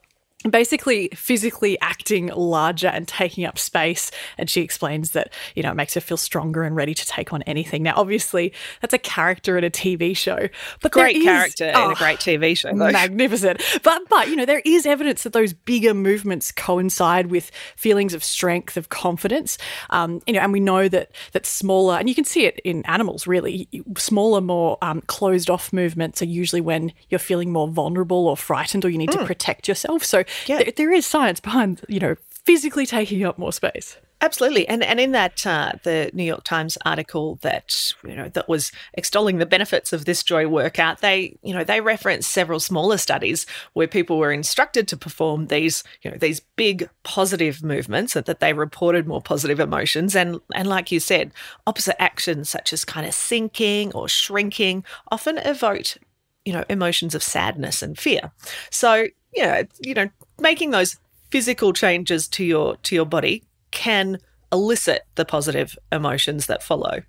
basically 0.50 1.08
physically 1.14 1.80
acting 1.80 2.26
larger 2.28 2.88
and 2.88 3.06
taking 3.06 3.44
up 3.44 3.58
space 3.58 4.10
and 4.38 4.50
she 4.50 4.60
explains 4.60 5.12
that 5.12 5.32
you 5.54 5.62
know 5.62 5.70
it 5.70 5.74
makes 5.74 5.94
her 5.94 6.00
feel 6.00 6.16
stronger 6.16 6.62
and 6.62 6.74
ready 6.74 6.94
to 6.94 7.06
take 7.06 7.32
on 7.32 7.42
anything 7.42 7.82
now 7.82 7.94
obviously 7.96 8.52
that's 8.80 8.94
a 8.94 8.98
character 8.98 9.56
in 9.56 9.64
a 9.64 9.70
tv 9.70 10.16
show 10.16 10.48
but 10.80 10.92
great 10.92 11.16
is, 11.16 11.24
character 11.24 11.70
oh, 11.74 11.86
in 11.86 11.92
a 11.92 11.94
great 11.94 12.18
tv 12.18 12.56
show 12.56 12.70
though. 12.70 12.90
magnificent 12.90 13.62
but 13.82 14.02
but 14.08 14.28
you 14.28 14.36
know 14.36 14.44
there 14.44 14.62
is 14.64 14.86
evidence 14.86 15.22
that 15.22 15.32
those 15.32 15.52
bigger 15.52 15.94
movements 15.94 16.50
coincide 16.50 17.26
with 17.26 17.50
feelings 17.76 18.14
of 18.14 18.24
strength 18.24 18.76
of 18.76 18.88
confidence 18.88 19.58
um, 19.90 20.20
you 20.26 20.32
know 20.32 20.40
and 20.40 20.52
we 20.52 20.60
know 20.60 20.88
that 20.88 21.10
that 21.32 21.46
smaller 21.46 21.96
and 21.96 22.08
you 22.08 22.14
can 22.14 22.24
see 22.24 22.44
it 22.44 22.60
in 22.64 22.84
animals 22.86 23.26
really 23.26 23.68
smaller 23.96 24.40
more 24.40 24.76
um, 24.82 25.00
closed 25.02 25.48
off 25.48 25.72
movements 25.72 26.20
are 26.20 26.26
usually 26.26 26.60
when 26.60 26.92
you're 27.08 27.18
feeling 27.18 27.52
more 27.52 27.68
vulnerable 27.68 28.26
or 28.26 28.36
frightened 28.36 28.84
or 28.84 28.88
you 28.88 28.98
need 28.98 29.10
mm. 29.10 29.14
to 29.14 29.18
hmm. 29.20 29.26
protect 29.26 29.68
yourself 29.68 30.04
so 30.04 30.24
yeah. 30.46 30.58
There, 30.58 30.72
there 30.76 30.92
is 30.92 31.06
science 31.06 31.40
behind, 31.40 31.82
you 31.88 32.00
know, 32.00 32.16
physically 32.44 32.86
taking 32.86 33.24
up 33.24 33.38
more 33.38 33.52
space. 33.52 33.96
Absolutely, 34.22 34.68
and 34.68 34.84
and 34.84 35.00
in 35.00 35.10
that 35.12 35.44
uh, 35.44 35.72
the 35.82 36.08
New 36.12 36.22
York 36.22 36.44
Times 36.44 36.78
article 36.86 37.40
that 37.42 37.92
you 38.04 38.14
know 38.14 38.28
that 38.28 38.48
was 38.48 38.70
extolling 38.94 39.38
the 39.38 39.46
benefits 39.46 39.92
of 39.92 40.04
this 40.04 40.22
joy 40.22 40.46
workout, 40.46 41.00
they 41.00 41.36
you 41.42 41.52
know 41.52 41.64
they 41.64 41.80
referenced 41.80 42.30
several 42.30 42.60
smaller 42.60 42.98
studies 42.98 43.46
where 43.72 43.88
people 43.88 44.18
were 44.18 44.30
instructed 44.30 44.86
to 44.86 44.96
perform 44.96 45.48
these 45.48 45.82
you 46.02 46.10
know 46.10 46.16
these 46.16 46.38
big 46.38 46.88
positive 47.02 47.64
movements 47.64 48.14
and 48.14 48.24
that 48.26 48.38
they 48.38 48.52
reported 48.52 49.08
more 49.08 49.20
positive 49.20 49.58
emotions 49.58 50.14
and 50.14 50.40
and 50.54 50.68
like 50.68 50.92
you 50.92 51.00
said, 51.00 51.32
opposite 51.66 52.00
actions 52.00 52.48
such 52.48 52.72
as 52.72 52.84
kind 52.84 53.08
of 53.08 53.14
sinking 53.14 53.92
or 53.92 54.08
shrinking 54.08 54.84
often 55.10 55.38
evoke 55.38 55.98
you 56.44 56.52
know 56.52 56.64
emotions 56.68 57.16
of 57.16 57.24
sadness 57.24 57.82
and 57.82 57.98
fear. 57.98 58.30
So 58.70 59.08
yeah, 59.34 59.64
you 59.80 59.94
know 59.94 60.10
making 60.40 60.70
those 60.70 60.96
physical 61.30 61.72
changes 61.72 62.28
to 62.28 62.44
your 62.44 62.76
to 62.78 62.94
your 62.94 63.06
body 63.06 63.42
can 63.70 64.18
elicit 64.52 65.02
the 65.14 65.24
positive 65.24 65.76
emotions 65.90 66.46
that 66.46 66.62
follow. 66.62 67.02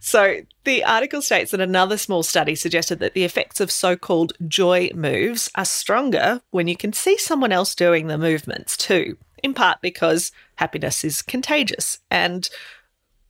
So, 0.00 0.42
the 0.64 0.84
article 0.84 1.22
states 1.22 1.50
that 1.50 1.60
another 1.60 1.96
small 1.96 2.22
study 2.22 2.54
suggested 2.54 2.98
that 2.98 3.14
the 3.14 3.24
effects 3.24 3.58
of 3.58 3.70
so 3.70 3.96
called 3.96 4.34
joy 4.46 4.90
moves 4.94 5.50
are 5.54 5.64
stronger 5.64 6.42
when 6.50 6.68
you 6.68 6.76
can 6.76 6.92
see 6.92 7.16
someone 7.16 7.52
else 7.52 7.74
doing 7.74 8.06
the 8.06 8.18
movements 8.18 8.76
too, 8.76 9.16
in 9.42 9.54
part 9.54 9.80
because 9.80 10.30
happiness 10.56 11.04
is 11.04 11.22
contagious. 11.22 11.98
And 12.10 12.48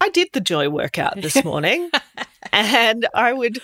I 0.00 0.08
did 0.08 0.28
the 0.32 0.40
joy 0.40 0.68
workout 0.68 1.22
this 1.22 1.42
morning, 1.44 1.90
and 2.52 3.06
I 3.14 3.32
would 3.32 3.60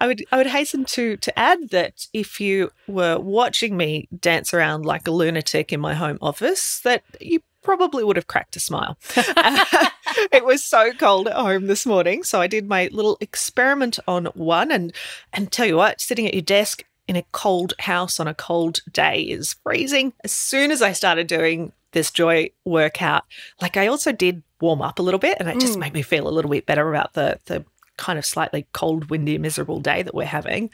I 0.00 0.06
would 0.06 0.24
I 0.32 0.36
would 0.36 0.46
hasten 0.46 0.84
to 0.86 1.16
to 1.18 1.38
add 1.38 1.70
that 1.70 2.06
if 2.12 2.40
you 2.40 2.72
were 2.86 3.18
watching 3.18 3.76
me 3.76 4.08
dance 4.18 4.52
around 4.52 4.84
like 4.84 5.06
a 5.06 5.10
lunatic 5.10 5.72
in 5.72 5.80
my 5.80 5.94
home 5.94 6.18
office, 6.20 6.80
that 6.80 7.04
you 7.20 7.40
probably 7.62 8.02
would 8.04 8.16
have 8.16 8.26
cracked 8.26 8.56
a 8.56 8.60
smile. 8.60 8.98
it 9.16 10.44
was 10.44 10.64
so 10.64 10.92
cold 10.92 11.28
at 11.28 11.36
home 11.36 11.66
this 11.66 11.86
morning, 11.86 12.24
so 12.24 12.40
I 12.40 12.46
did 12.46 12.68
my 12.68 12.88
little 12.92 13.16
experiment 13.20 13.98
on 14.06 14.26
one 14.26 14.70
and 14.70 14.92
and 15.32 15.50
tell 15.50 15.66
you 15.66 15.76
what, 15.76 16.00
sitting 16.00 16.26
at 16.26 16.34
your 16.34 16.42
desk 16.42 16.84
in 17.08 17.16
a 17.16 17.24
cold 17.32 17.74
house 17.80 18.20
on 18.20 18.28
a 18.28 18.34
cold 18.34 18.80
day 18.90 19.22
is 19.22 19.54
freezing. 19.62 20.12
As 20.24 20.32
soon 20.32 20.70
as 20.70 20.82
I 20.82 20.92
started 20.92 21.26
doing 21.26 21.72
this 21.92 22.10
joy 22.10 22.50
workout, 22.64 23.24
like 23.60 23.76
I 23.76 23.86
also 23.86 24.12
did 24.12 24.42
warm 24.60 24.82
up 24.82 24.98
a 24.98 25.02
little 25.02 25.20
bit 25.20 25.36
and 25.40 25.48
it 25.48 25.60
just 25.60 25.76
mm. 25.76 25.80
made 25.80 25.92
me 25.92 26.02
feel 26.02 26.28
a 26.28 26.30
little 26.30 26.50
bit 26.50 26.66
better 26.66 26.88
about 26.88 27.14
the 27.14 27.38
the 27.46 27.64
kind 27.96 28.18
of 28.18 28.24
slightly 28.24 28.66
cold, 28.72 29.10
windy, 29.10 29.38
miserable 29.38 29.80
day 29.80 30.02
that 30.02 30.14
we're 30.14 30.24
having. 30.24 30.70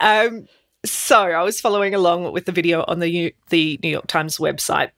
Um, 0.00 0.46
so 0.84 1.18
I 1.18 1.42
was 1.42 1.60
following 1.60 1.94
along 1.94 2.32
with 2.32 2.46
the 2.46 2.52
video 2.52 2.84
on 2.86 3.00
the 3.00 3.10
New, 3.10 3.32
the 3.50 3.78
New 3.82 3.90
York 3.90 4.06
Times 4.06 4.38
website. 4.38 4.90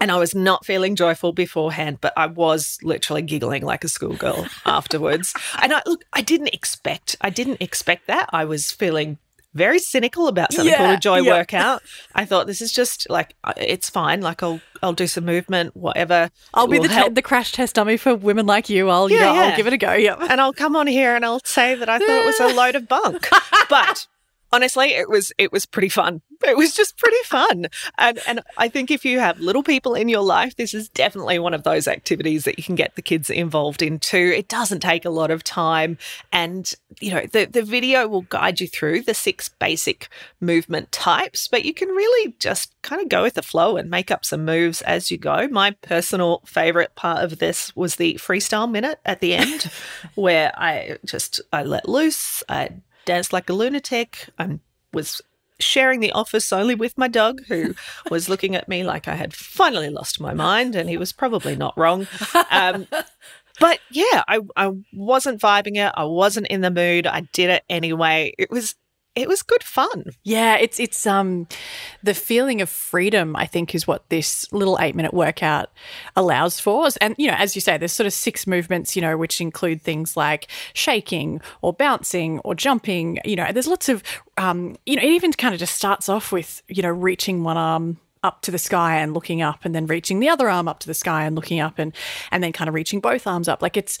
And 0.00 0.10
I 0.10 0.16
was 0.16 0.34
not 0.34 0.66
feeling 0.66 0.96
joyful 0.96 1.32
beforehand, 1.32 1.98
but 2.00 2.12
I 2.16 2.26
was 2.26 2.78
literally 2.82 3.22
giggling 3.22 3.62
like 3.62 3.84
a 3.84 3.88
schoolgirl 3.88 4.46
afterwards. 4.66 5.32
And 5.62 5.72
I 5.72 5.82
look, 5.86 6.04
I 6.12 6.20
didn't 6.20 6.48
expect, 6.48 7.16
I 7.20 7.30
didn't 7.30 7.62
expect 7.62 8.08
that. 8.08 8.28
I 8.32 8.44
was 8.44 8.72
feeling 8.72 9.18
very 9.54 9.78
cynical 9.78 10.28
about 10.28 10.52
something 10.52 10.70
yeah, 10.72 10.78
called 10.78 10.96
a 10.96 11.00
joy 11.00 11.18
yeah. 11.20 11.38
workout. 11.38 11.82
I 12.14 12.24
thought 12.24 12.46
this 12.46 12.60
is 12.60 12.72
just 12.72 13.08
like 13.08 13.34
uh, 13.44 13.52
it's 13.56 13.88
fine. 13.88 14.20
Like 14.20 14.42
I'll 14.42 14.60
I'll 14.82 14.92
do 14.92 15.06
some 15.06 15.24
movement, 15.24 15.76
whatever. 15.76 16.30
I'll 16.52 16.66
be 16.66 16.78
the 16.78 16.88
te- 16.88 17.08
the 17.08 17.22
crash 17.22 17.52
test 17.52 17.76
dummy 17.76 17.96
for 17.96 18.14
women 18.14 18.46
like 18.46 18.68
you. 18.68 18.90
I'll 18.90 19.10
yeah, 19.10 19.30
I'll 19.30 19.56
give 19.56 19.66
it 19.66 19.72
a 19.72 19.78
go. 19.78 19.94
Yep. 19.94 20.18
And 20.28 20.40
I'll 20.40 20.52
come 20.52 20.76
on 20.76 20.86
here 20.86 21.14
and 21.14 21.24
I'll 21.24 21.40
say 21.44 21.74
that 21.74 21.88
I 21.88 21.98
thought 21.98 22.08
it 22.08 22.26
was 22.26 22.40
a 22.40 22.54
load 22.56 22.74
of 22.74 22.88
bunk. 22.88 23.28
but 23.70 24.06
honestly, 24.54 24.94
it 24.94 25.08
was 25.08 25.32
it 25.36 25.50
was 25.50 25.66
pretty 25.66 25.88
fun. 25.88 26.22
It 26.46 26.56
was 26.56 26.74
just 26.74 26.96
pretty 26.96 27.22
fun. 27.24 27.66
And 27.98 28.20
and 28.26 28.40
I 28.56 28.68
think 28.68 28.90
if 28.90 29.04
you 29.04 29.18
have 29.18 29.40
little 29.40 29.62
people 29.62 29.94
in 29.94 30.08
your 30.08 30.22
life, 30.22 30.54
this 30.56 30.74
is 30.74 30.88
definitely 30.88 31.38
one 31.38 31.54
of 31.54 31.64
those 31.64 31.88
activities 31.88 32.44
that 32.44 32.56
you 32.56 32.64
can 32.64 32.76
get 32.76 32.94
the 32.94 33.02
kids 33.02 33.30
involved 33.30 33.82
in 33.82 33.98
too. 33.98 34.32
It 34.36 34.48
doesn't 34.48 34.80
take 34.80 35.04
a 35.04 35.10
lot 35.10 35.30
of 35.30 35.42
time 35.42 35.98
and 36.32 36.72
you 37.00 37.12
know, 37.12 37.26
the 37.32 37.46
the 37.46 37.62
video 37.62 38.06
will 38.06 38.22
guide 38.22 38.60
you 38.60 38.68
through 38.68 39.02
the 39.02 39.14
six 39.14 39.48
basic 39.48 40.08
movement 40.40 40.92
types, 40.92 41.48
but 41.48 41.64
you 41.64 41.74
can 41.74 41.88
really 41.88 42.36
just 42.38 42.74
kind 42.82 43.02
of 43.02 43.08
go 43.08 43.22
with 43.22 43.34
the 43.34 43.42
flow 43.42 43.76
and 43.76 43.90
make 43.90 44.10
up 44.10 44.24
some 44.24 44.44
moves 44.44 44.82
as 44.82 45.10
you 45.10 45.18
go. 45.18 45.48
My 45.48 45.72
personal 45.82 46.42
favorite 46.46 46.94
part 46.94 47.24
of 47.24 47.38
this 47.38 47.74
was 47.74 47.96
the 47.96 48.14
freestyle 48.14 48.70
minute 48.70 49.00
at 49.04 49.20
the 49.20 49.34
end 49.34 49.70
where 50.14 50.52
I 50.56 50.98
just 51.04 51.40
I 51.52 51.64
let 51.64 51.88
loose, 51.88 52.44
I 52.48 52.70
danced 53.04 53.32
like 53.32 53.48
a 53.48 53.52
lunatic. 53.52 54.28
I 54.38 54.58
was 54.92 55.20
sharing 55.60 56.00
the 56.00 56.12
office 56.12 56.52
only 56.52 56.74
with 56.74 56.98
my 56.98 57.08
dog, 57.08 57.40
who 57.48 57.74
was 58.10 58.28
looking 58.28 58.54
at 58.54 58.68
me 58.68 58.84
like 58.84 59.08
I 59.08 59.14
had 59.14 59.34
finally 59.34 59.90
lost 59.90 60.20
my 60.20 60.34
mind, 60.34 60.74
and 60.74 60.88
he 60.88 60.96
was 60.96 61.12
probably 61.12 61.56
not 61.56 61.76
wrong. 61.76 62.06
Um, 62.50 62.86
but 63.60 63.78
yeah, 63.90 64.24
I, 64.28 64.40
I 64.56 64.72
wasn't 64.92 65.40
vibing 65.40 65.76
it. 65.76 65.92
I 65.96 66.04
wasn't 66.04 66.48
in 66.48 66.60
the 66.60 66.70
mood. 66.70 67.06
I 67.06 67.20
did 67.32 67.50
it 67.50 67.64
anyway. 67.68 68.34
It 68.38 68.50
was 68.50 68.74
it 69.14 69.28
was 69.28 69.42
good 69.42 69.62
fun. 69.62 70.06
Yeah, 70.24 70.56
it's 70.56 70.80
it's 70.80 71.06
um 71.06 71.46
the 72.02 72.14
feeling 72.14 72.60
of 72.60 72.68
freedom 72.68 73.36
I 73.36 73.46
think 73.46 73.74
is 73.74 73.86
what 73.86 74.08
this 74.08 74.52
little 74.52 74.76
8-minute 74.76 75.14
workout 75.14 75.70
allows 76.16 76.58
for. 76.58 76.88
And 77.00 77.14
you 77.18 77.28
know, 77.28 77.36
as 77.36 77.54
you 77.54 77.60
say 77.60 77.78
there's 77.78 77.92
sort 77.92 78.06
of 78.06 78.12
six 78.12 78.46
movements, 78.46 78.96
you 78.96 79.02
know, 79.02 79.16
which 79.16 79.40
include 79.40 79.82
things 79.82 80.16
like 80.16 80.48
shaking 80.72 81.40
or 81.62 81.72
bouncing 81.72 82.40
or 82.40 82.54
jumping, 82.54 83.18
you 83.24 83.36
know, 83.36 83.52
there's 83.52 83.68
lots 83.68 83.88
of 83.88 84.02
um 84.36 84.76
you 84.84 84.96
know, 84.96 85.02
it 85.02 85.10
even 85.10 85.32
kind 85.32 85.54
of 85.54 85.60
just 85.60 85.76
starts 85.76 86.08
off 86.08 86.32
with, 86.32 86.62
you 86.68 86.82
know, 86.82 86.90
reaching 86.90 87.44
one 87.44 87.56
arm 87.56 87.98
up 88.24 88.40
to 88.40 88.50
the 88.50 88.58
sky 88.58 88.96
and 88.96 89.12
looking 89.12 89.42
up 89.42 89.64
and 89.64 89.74
then 89.74 89.86
reaching 89.86 90.18
the 90.18 90.28
other 90.28 90.48
arm 90.48 90.66
up 90.66 90.80
to 90.80 90.86
the 90.86 90.94
sky 90.94 91.24
and 91.24 91.36
looking 91.36 91.60
up 91.60 91.78
and 91.78 91.94
and 92.32 92.42
then 92.42 92.52
kind 92.52 92.68
of 92.68 92.74
reaching 92.74 92.98
both 92.98 93.26
arms 93.26 93.48
up 93.48 93.60
like 93.60 93.76
it's 93.76 93.98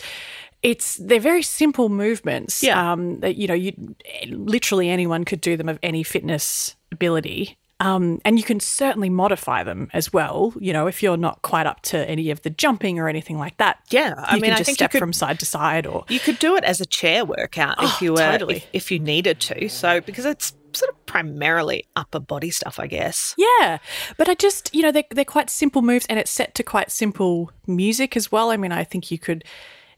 it's 0.64 0.96
they're 0.96 1.20
very 1.20 1.42
simple 1.42 1.88
movements. 1.88 2.62
Yeah. 2.62 2.92
Um, 2.92 3.20
that 3.20 3.36
you 3.36 3.46
know, 3.46 3.54
you 3.54 3.94
literally 4.26 4.88
anyone 4.90 5.24
could 5.24 5.40
do 5.40 5.56
them 5.56 5.68
of 5.68 5.78
any 5.82 6.02
fitness 6.02 6.74
ability. 6.90 7.56
Um, 7.80 8.20
and 8.24 8.38
you 8.38 8.44
can 8.44 8.60
certainly 8.60 9.10
modify 9.10 9.62
them 9.64 9.90
as 9.92 10.12
well. 10.12 10.54
You 10.58 10.72
know, 10.72 10.86
if 10.86 11.02
you're 11.02 11.16
not 11.18 11.42
quite 11.42 11.66
up 11.66 11.82
to 11.82 12.08
any 12.08 12.30
of 12.30 12.40
the 12.42 12.48
jumping 12.50 12.98
or 12.98 13.08
anything 13.08 13.36
like 13.36 13.56
that. 13.58 13.78
Yeah, 13.90 14.14
I 14.16 14.36
you 14.36 14.40
mean, 14.40 14.50
can 14.50 14.54
I 14.54 14.56
just 14.58 14.66
think 14.68 14.78
step 14.78 14.92
could, 14.92 15.00
from 15.00 15.12
side 15.12 15.38
to 15.40 15.46
side, 15.46 15.84
or 15.86 16.04
you 16.08 16.20
could 16.20 16.38
do 16.38 16.56
it 16.56 16.64
as 16.64 16.80
a 16.80 16.86
chair 16.86 17.24
workout 17.24 17.82
if 17.82 17.90
Oh, 17.90 17.98
you 18.00 18.12
were 18.12 18.18
totally. 18.18 18.56
if, 18.56 18.66
if 18.72 18.90
you 18.90 18.98
needed 19.00 19.40
to. 19.40 19.68
So 19.68 20.00
because 20.00 20.24
it's 20.24 20.54
sort 20.72 20.90
of 20.92 21.06
primarily 21.06 21.84
upper 21.94 22.20
body 22.20 22.50
stuff, 22.50 22.80
I 22.80 22.86
guess. 22.86 23.34
Yeah, 23.36 23.78
but 24.16 24.28
I 24.28 24.34
just 24.34 24.74
you 24.74 24.80
know 24.82 24.92
they're 24.92 25.04
they're 25.10 25.24
quite 25.24 25.50
simple 25.50 25.82
moves, 25.82 26.06
and 26.08 26.18
it's 26.18 26.30
set 26.30 26.54
to 26.54 26.62
quite 26.62 26.90
simple 26.90 27.50
music 27.66 28.16
as 28.16 28.32
well. 28.32 28.50
I 28.50 28.56
mean, 28.56 28.72
I 28.72 28.84
think 28.84 29.10
you 29.10 29.18
could. 29.18 29.44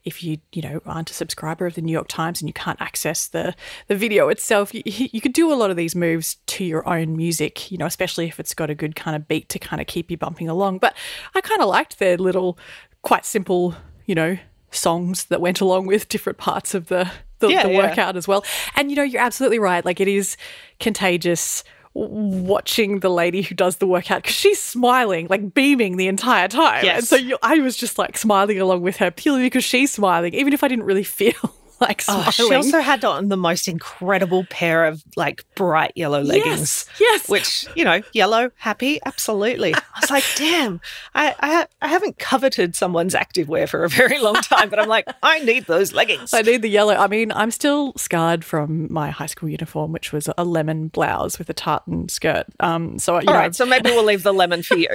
If 0.07 0.23
you 0.23 0.37
you 0.53 0.61
know 0.61 0.81
aren't 0.85 1.11
a 1.11 1.13
subscriber 1.13 1.65
of 1.65 1.75
the 1.75 1.81
New 1.81 1.91
York 1.91 2.07
Times 2.07 2.41
and 2.41 2.47
you 2.47 2.53
can't 2.53 2.81
access 2.81 3.27
the 3.27 3.53
the 3.87 3.95
video 3.95 4.29
itself, 4.29 4.73
you, 4.73 4.81
you 4.85 5.19
could 5.21 5.33
do 5.33 5.51
a 5.51 5.55
lot 5.55 5.69
of 5.69 5.75
these 5.77 5.95
moves 5.95 6.35
to 6.47 6.63
your 6.63 6.87
own 6.87 7.17
music. 7.17 7.69
You 7.71 7.77
know, 7.77 7.85
especially 7.85 8.27
if 8.27 8.39
it's 8.39 8.53
got 8.53 8.69
a 8.69 8.75
good 8.75 8.95
kind 8.95 9.15
of 9.15 9.27
beat 9.27 9.49
to 9.49 9.59
kind 9.59 9.81
of 9.81 9.87
keep 9.87 10.09
you 10.09 10.17
bumping 10.17 10.47
along. 10.49 10.79
But 10.79 10.95
I 11.35 11.41
kind 11.41 11.61
of 11.61 11.67
liked 11.67 11.99
their 11.99 12.17
little, 12.17 12.57
quite 13.01 13.25
simple, 13.25 13.75
you 14.05 14.15
know, 14.15 14.37
songs 14.71 15.25
that 15.25 15.41
went 15.41 15.61
along 15.61 15.87
with 15.87 16.07
different 16.09 16.37
parts 16.37 16.73
of 16.73 16.87
the 16.87 17.11
the, 17.39 17.49
Yeah, 17.49 17.63
the 17.63 17.71
yeah. 17.71 17.77
workout 17.77 18.15
as 18.17 18.27
well. 18.27 18.43
And 18.75 18.89
you 18.89 18.95
know, 18.95 19.03
you're 19.03 19.21
absolutely 19.21 19.59
right. 19.59 19.85
Like 19.85 19.99
it 19.99 20.07
is 20.07 20.37
contagious 20.79 21.63
watching 21.97 22.99
the 22.99 23.09
lady 23.09 23.41
who 23.41 23.55
does 23.55 23.77
the 23.77 23.87
workout 23.87 24.21
because 24.21 24.35
she's 24.35 24.61
smiling, 24.61 25.27
like 25.29 25.53
beaming 25.53 25.97
the 25.97 26.07
entire 26.07 26.47
time. 26.47 26.85
Yes. 26.85 26.99
And 26.99 27.07
so 27.07 27.15
you, 27.15 27.37
I 27.41 27.59
was 27.59 27.75
just 27.75 27.97
like 27.97 28.17
smiling 28.17 28.59
along 28.59 28.81
with 28.81 28.97
her 28.97 29.09
purely 29.09 29.43
because 29.43 29.63
she's 29.63 29.91
smiling, 29.91 30.33
even 30.33 30.53
if 30.53 30.63
I 30.63 30.67
didn't 30.67 30.85
really 30.85 31.03
feel 31.03 31.33
like 31.81 32.01
smiling. 32.01 32.25
Oh, 32.27 32.31
she 32.31 32.53
also 32.53 32.79
had 32.79 33.05
on 33.05 33.29
the 33.29 33.37
most 33.37 33.67
incredible 33.67 34.45
pair 34.49 34.85
of 34.85 35.03
like 35.15 35.45
bright 35.55 35.91
yellow 35.95 36.21
leggings. 36.21 36.85
Yes, 36.99 36.99
yes. 36.99 37.29
Which, 37.29 37.67
you 37.75 37.83
know, 37.83 38.01
yellow, 38.13 38.51
happy, 38.57 38.99
absolutely. 39.05 39.73
I 39.75 39.81
was 40.01 40.09
like, 40.09 40.23
damn, 40.35 40.81
I, 41.13 41.35
I, 41.39 41.67
I 41.81 41.87
haven't 41.87 42.17
coveted 42.19 42.75
someone's 42.75 43.13
activewear 43.13 43.69
for 43.69 43.83
a 43.83 43.89
very 43.89 44.19
long 44.21 44.35
time, 44.35 44.69
but 44.69 44.79
I'm 44.79 44.89
like, 44.89 45.07
I 45.21 45.39
need 45.39 45.65
those 45.65 45.93
leggings. 45.93 46.33
I 46.33 46.41
need 46.41 46.61
the 46.61 46.69
yellow. 46.69 46.95
I 46.95 47.07
mean, 47.07 47.31
I'm 47.31 47.51
still 47.51 47.93
scarred 47.95 48.43
from 48.43 48.91
my 48.91 49.09
high 49.09 49.25
school 49.27 49.49
uniform, 49.49 49.91
which 49.91 50.11
was 50.11 50.29
a 50.37 50.43
lemon 50.43 50.87
blouse 50.87 51.37
with 51.37 51.49
a 51.49 51.53
tartan 51.53 52.09
skirt. 52.09 52.45
Um, 52.59 52.99
so 52.99 53.13
you 53.13 53.27
All 53.27 53.33
know, 53.33 53.39
right, 53.39 53.55
so 53.55 53.65
maybe 53.65 53.91
we'll 53.91 54.03
leave 54.03 54.23
the 54.23 54.33
lemon 54.33 54.63
for 54.63 54.75
you. 54.75 54.89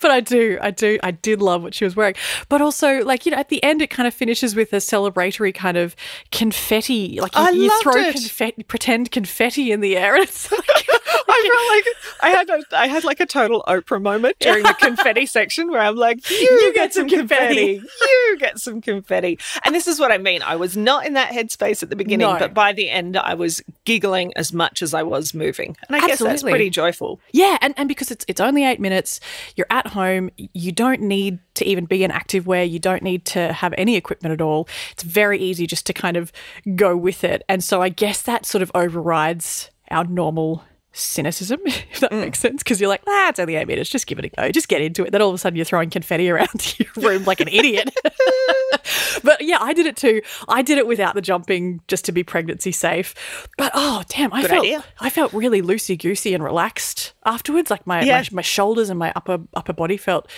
but 0.02 0.10
I 0.10 0.20
do, 0.20 0.58
I 0.60 0.70
do, 0.70 0.98
I 1.02 1.10
did 1.10 1.40
love 1.40 1.62
what 1.62 1.74
she 1.74 1.84
was 1.84 1.96
wearing. 1.96 2.14
But 2.48 2.60
also, 2.60 3.04
like 3.04 3.26
you 3.26 3.32
know, 3.32 3.38
at 3.38 3.48
the 3.48 3.62
end, 3.62 3.82
it 3.82 3.90
kind 3.90 4.06
of 4.06 4.14
finishes 4.14 4.54
with 4.54 4.72
a 4.72 4.76
celebratory 4.76 5.54
kind 5.54 5.76
of 5.76 5.94
confetti. 6.30 7.20
Like 7.20 7.34
you, 7.36 7.64
you 7.64 7.82
throw 7.82 7.94
it. 7.94 8.12
confetti, 8.14 8.62
pretend 8.62 9.10
confetti 9.10 9.72
in 9.72 9.80
the 9.80 9.96
air, 9.96 10.14
and 10.14 10.24
it's 10.24 10.50
like, 10.68 10.79
I 11.28 11.50
felt 11.52 11.68
like 11.76 12.22
I 12.22 12.28
had 12.30 12.50
a, 12.50 12.78
I 12.78 12.86
had 12.88 13.04
like 13.04 13.20
a 13.20 13.26
total 13.26 13.62
Oprah 13.66 14.00
moment 14.00 14.36
during 14.40 14.62
the 14.62 14.74
confetti 14.74 15.26
section 15.26 15.70
where 15.70 15.80
I'm 15.80 15.96
like, 15.96 16.28
you, 16.30 16.36
You 16.36 16.72
get, 16.74 16.94
some 16.94 17.08
confetti. 17.08 17.82
you 18.00 18.36
get 18.38 18.58
some 18.58 18.80
confetti. 18.80 19.38
And 19.64 19.74
this 19.74 19.86
is 19.88 19.98
what 20.00 20.12
I 20.12 20.18
mean. 20.18 20.42
I 20.42 20.56
was 20.56 20.76
not 20.76 21.06
in 21.06 21.14
that 21.14 21.32
headspace 21.32 21.82
at 21.82 21.90
the 21.90 21.96
beginning, 21.96 22.26
No. 22.26 22.38
but 22.38 22.54
by 22.54 22.72
the 22.72 22.90
end, 22.90 23.16
I 23.16 23.34
was 23.34 23.62
giggling 23.84 24.32
as 24.36 24.52
much 24.52 24.82
as 24.82 24.94
I 24.94 25.02
was 25.02 25.34
moving. 25.34 25.76
And 25.88 25.96
I 25.96 26.00
guess 26.00 26.18
that's 26.18 26.22
Absolutely. 26.32 26.52
pretty 26.52 26.70
joyful. 26.70 27.20
Yeah, 27.32 27.58
and, 27.60 27.74
and 27.76 27.88
because 27.88 28.10
it's 28.10 28.24
it's 28.28 28.40
only 28.40 28.64
eight 28.64 28.80
minutes, 28.80 29.20
you're 29.56 29.66
at 29.70 29.88
home. 29.88 30.30
You 30.36 30.72
don't 30.72 31.02
need 31.02 31.38
to 31.54 31.64
even 31.66 31.84
be 31.84 32.04
in 32.04 32.10
active 32.10 32.46
wear. 32.46 32.64
You 32.64 32.78
don't 32.78 33.02
need 33.02 33.24
to 33.26 33.52
have 33.52 33.74
any 33.76 33.96
equipment 33.96 34.32
at 34.32 34.40
all. 34.40 34.68
It's 34.92 35.02
very 35.02 35.38
easy 35.38 35.66
just 35.66 35.86
to 35.86 35.92
kind 35.92 36.16
of 36.16 36.32
go 36.76 36.96
with 36.96 37.24
it. 37.24 37.42
And 37.48 37.62
so 37.64 37.82
I 37.82 37.88
guess 37.88 38.22
that 38.22 38.46
sort 38.46 38.62
of 38.62 38.70
overrides 38.74 39.70
our 39.90 40.04
normal 40.04 40.62
cynicism, 40.92 41.60
if 41.64 42.00
that 42.00 42.12
makes 42.12 42.38
sense. 42.38 42.62
Because 42.62 42.80
you're 42.80 42.88
like, 42.88 43.02
ah, 43.06 43.28
it's 43.28 43.38
only 43.38 43.56
eight 43.56 43.66
minutes. 43.66 43.90
Just 43.90 44.06
give 44.06 44.18
it 44.18 44.24
a 44.26 44.28
go. 44.28 44.50
Just 44.50 44.68
get 44.68 44.80
into 44.80 45.04
it. 45.04 45.10
Then 45.12 45.22
all 45.22 45.28
of 45.28 45.34
a 45.34 45.38
sudden 45.38 45.56
you're 45.56 45.64
throwing 45.64 45.90
confetti 45.90 46.30
around 46.30 46.78
your 46.78 46.88
room 46.96 47.24
like 47.24 47.40
an 47.40 47.48
idiot. 47.48 47.90
but 49.24 49.40
yeah, 49.42 49.58
I 49.60 49.72
did 49.72 49.86
it 49.86 49.96
too. 49.96 50.22
I 50.48 50.62
did 50.62 50.78
it 50.78 50.86
without 50.86 51.14
the 51.14 51.20
jumping 51.20 51.80
just 51.88 52.04
to 52.06 52.12
be 52.12 52.22
pregnancy 52.22 52.72
safe. 52.72 53.14
But 53.58 53.72
oh 53.74 54.02
damn, 54.08 54.32
I 54.32 54.42
Good 54.42 54.50
felt 54.50 54.64
idea. 54.64 54.84
I 55.00 55.10
felt 55.10 55.32
really 55.32 55.62
loosey 55.62 55.98
goosey 55.98 56.34
and 56.34 56.42
relaxed 56.42 57.12
afterwards. 57.24 57.70
Like 57.70 57.86
my, 57.86 58.02
Yeah. 58.02 58.18
my 58.18 58.26
my 58.32 58.42
shoulders 58.42 58.90
and 58.90 58.98
my 58.98 59.12
upper 59.16 59.38
upper 59.54 59.72
body 59.72 59.96
felt 59.96 60.28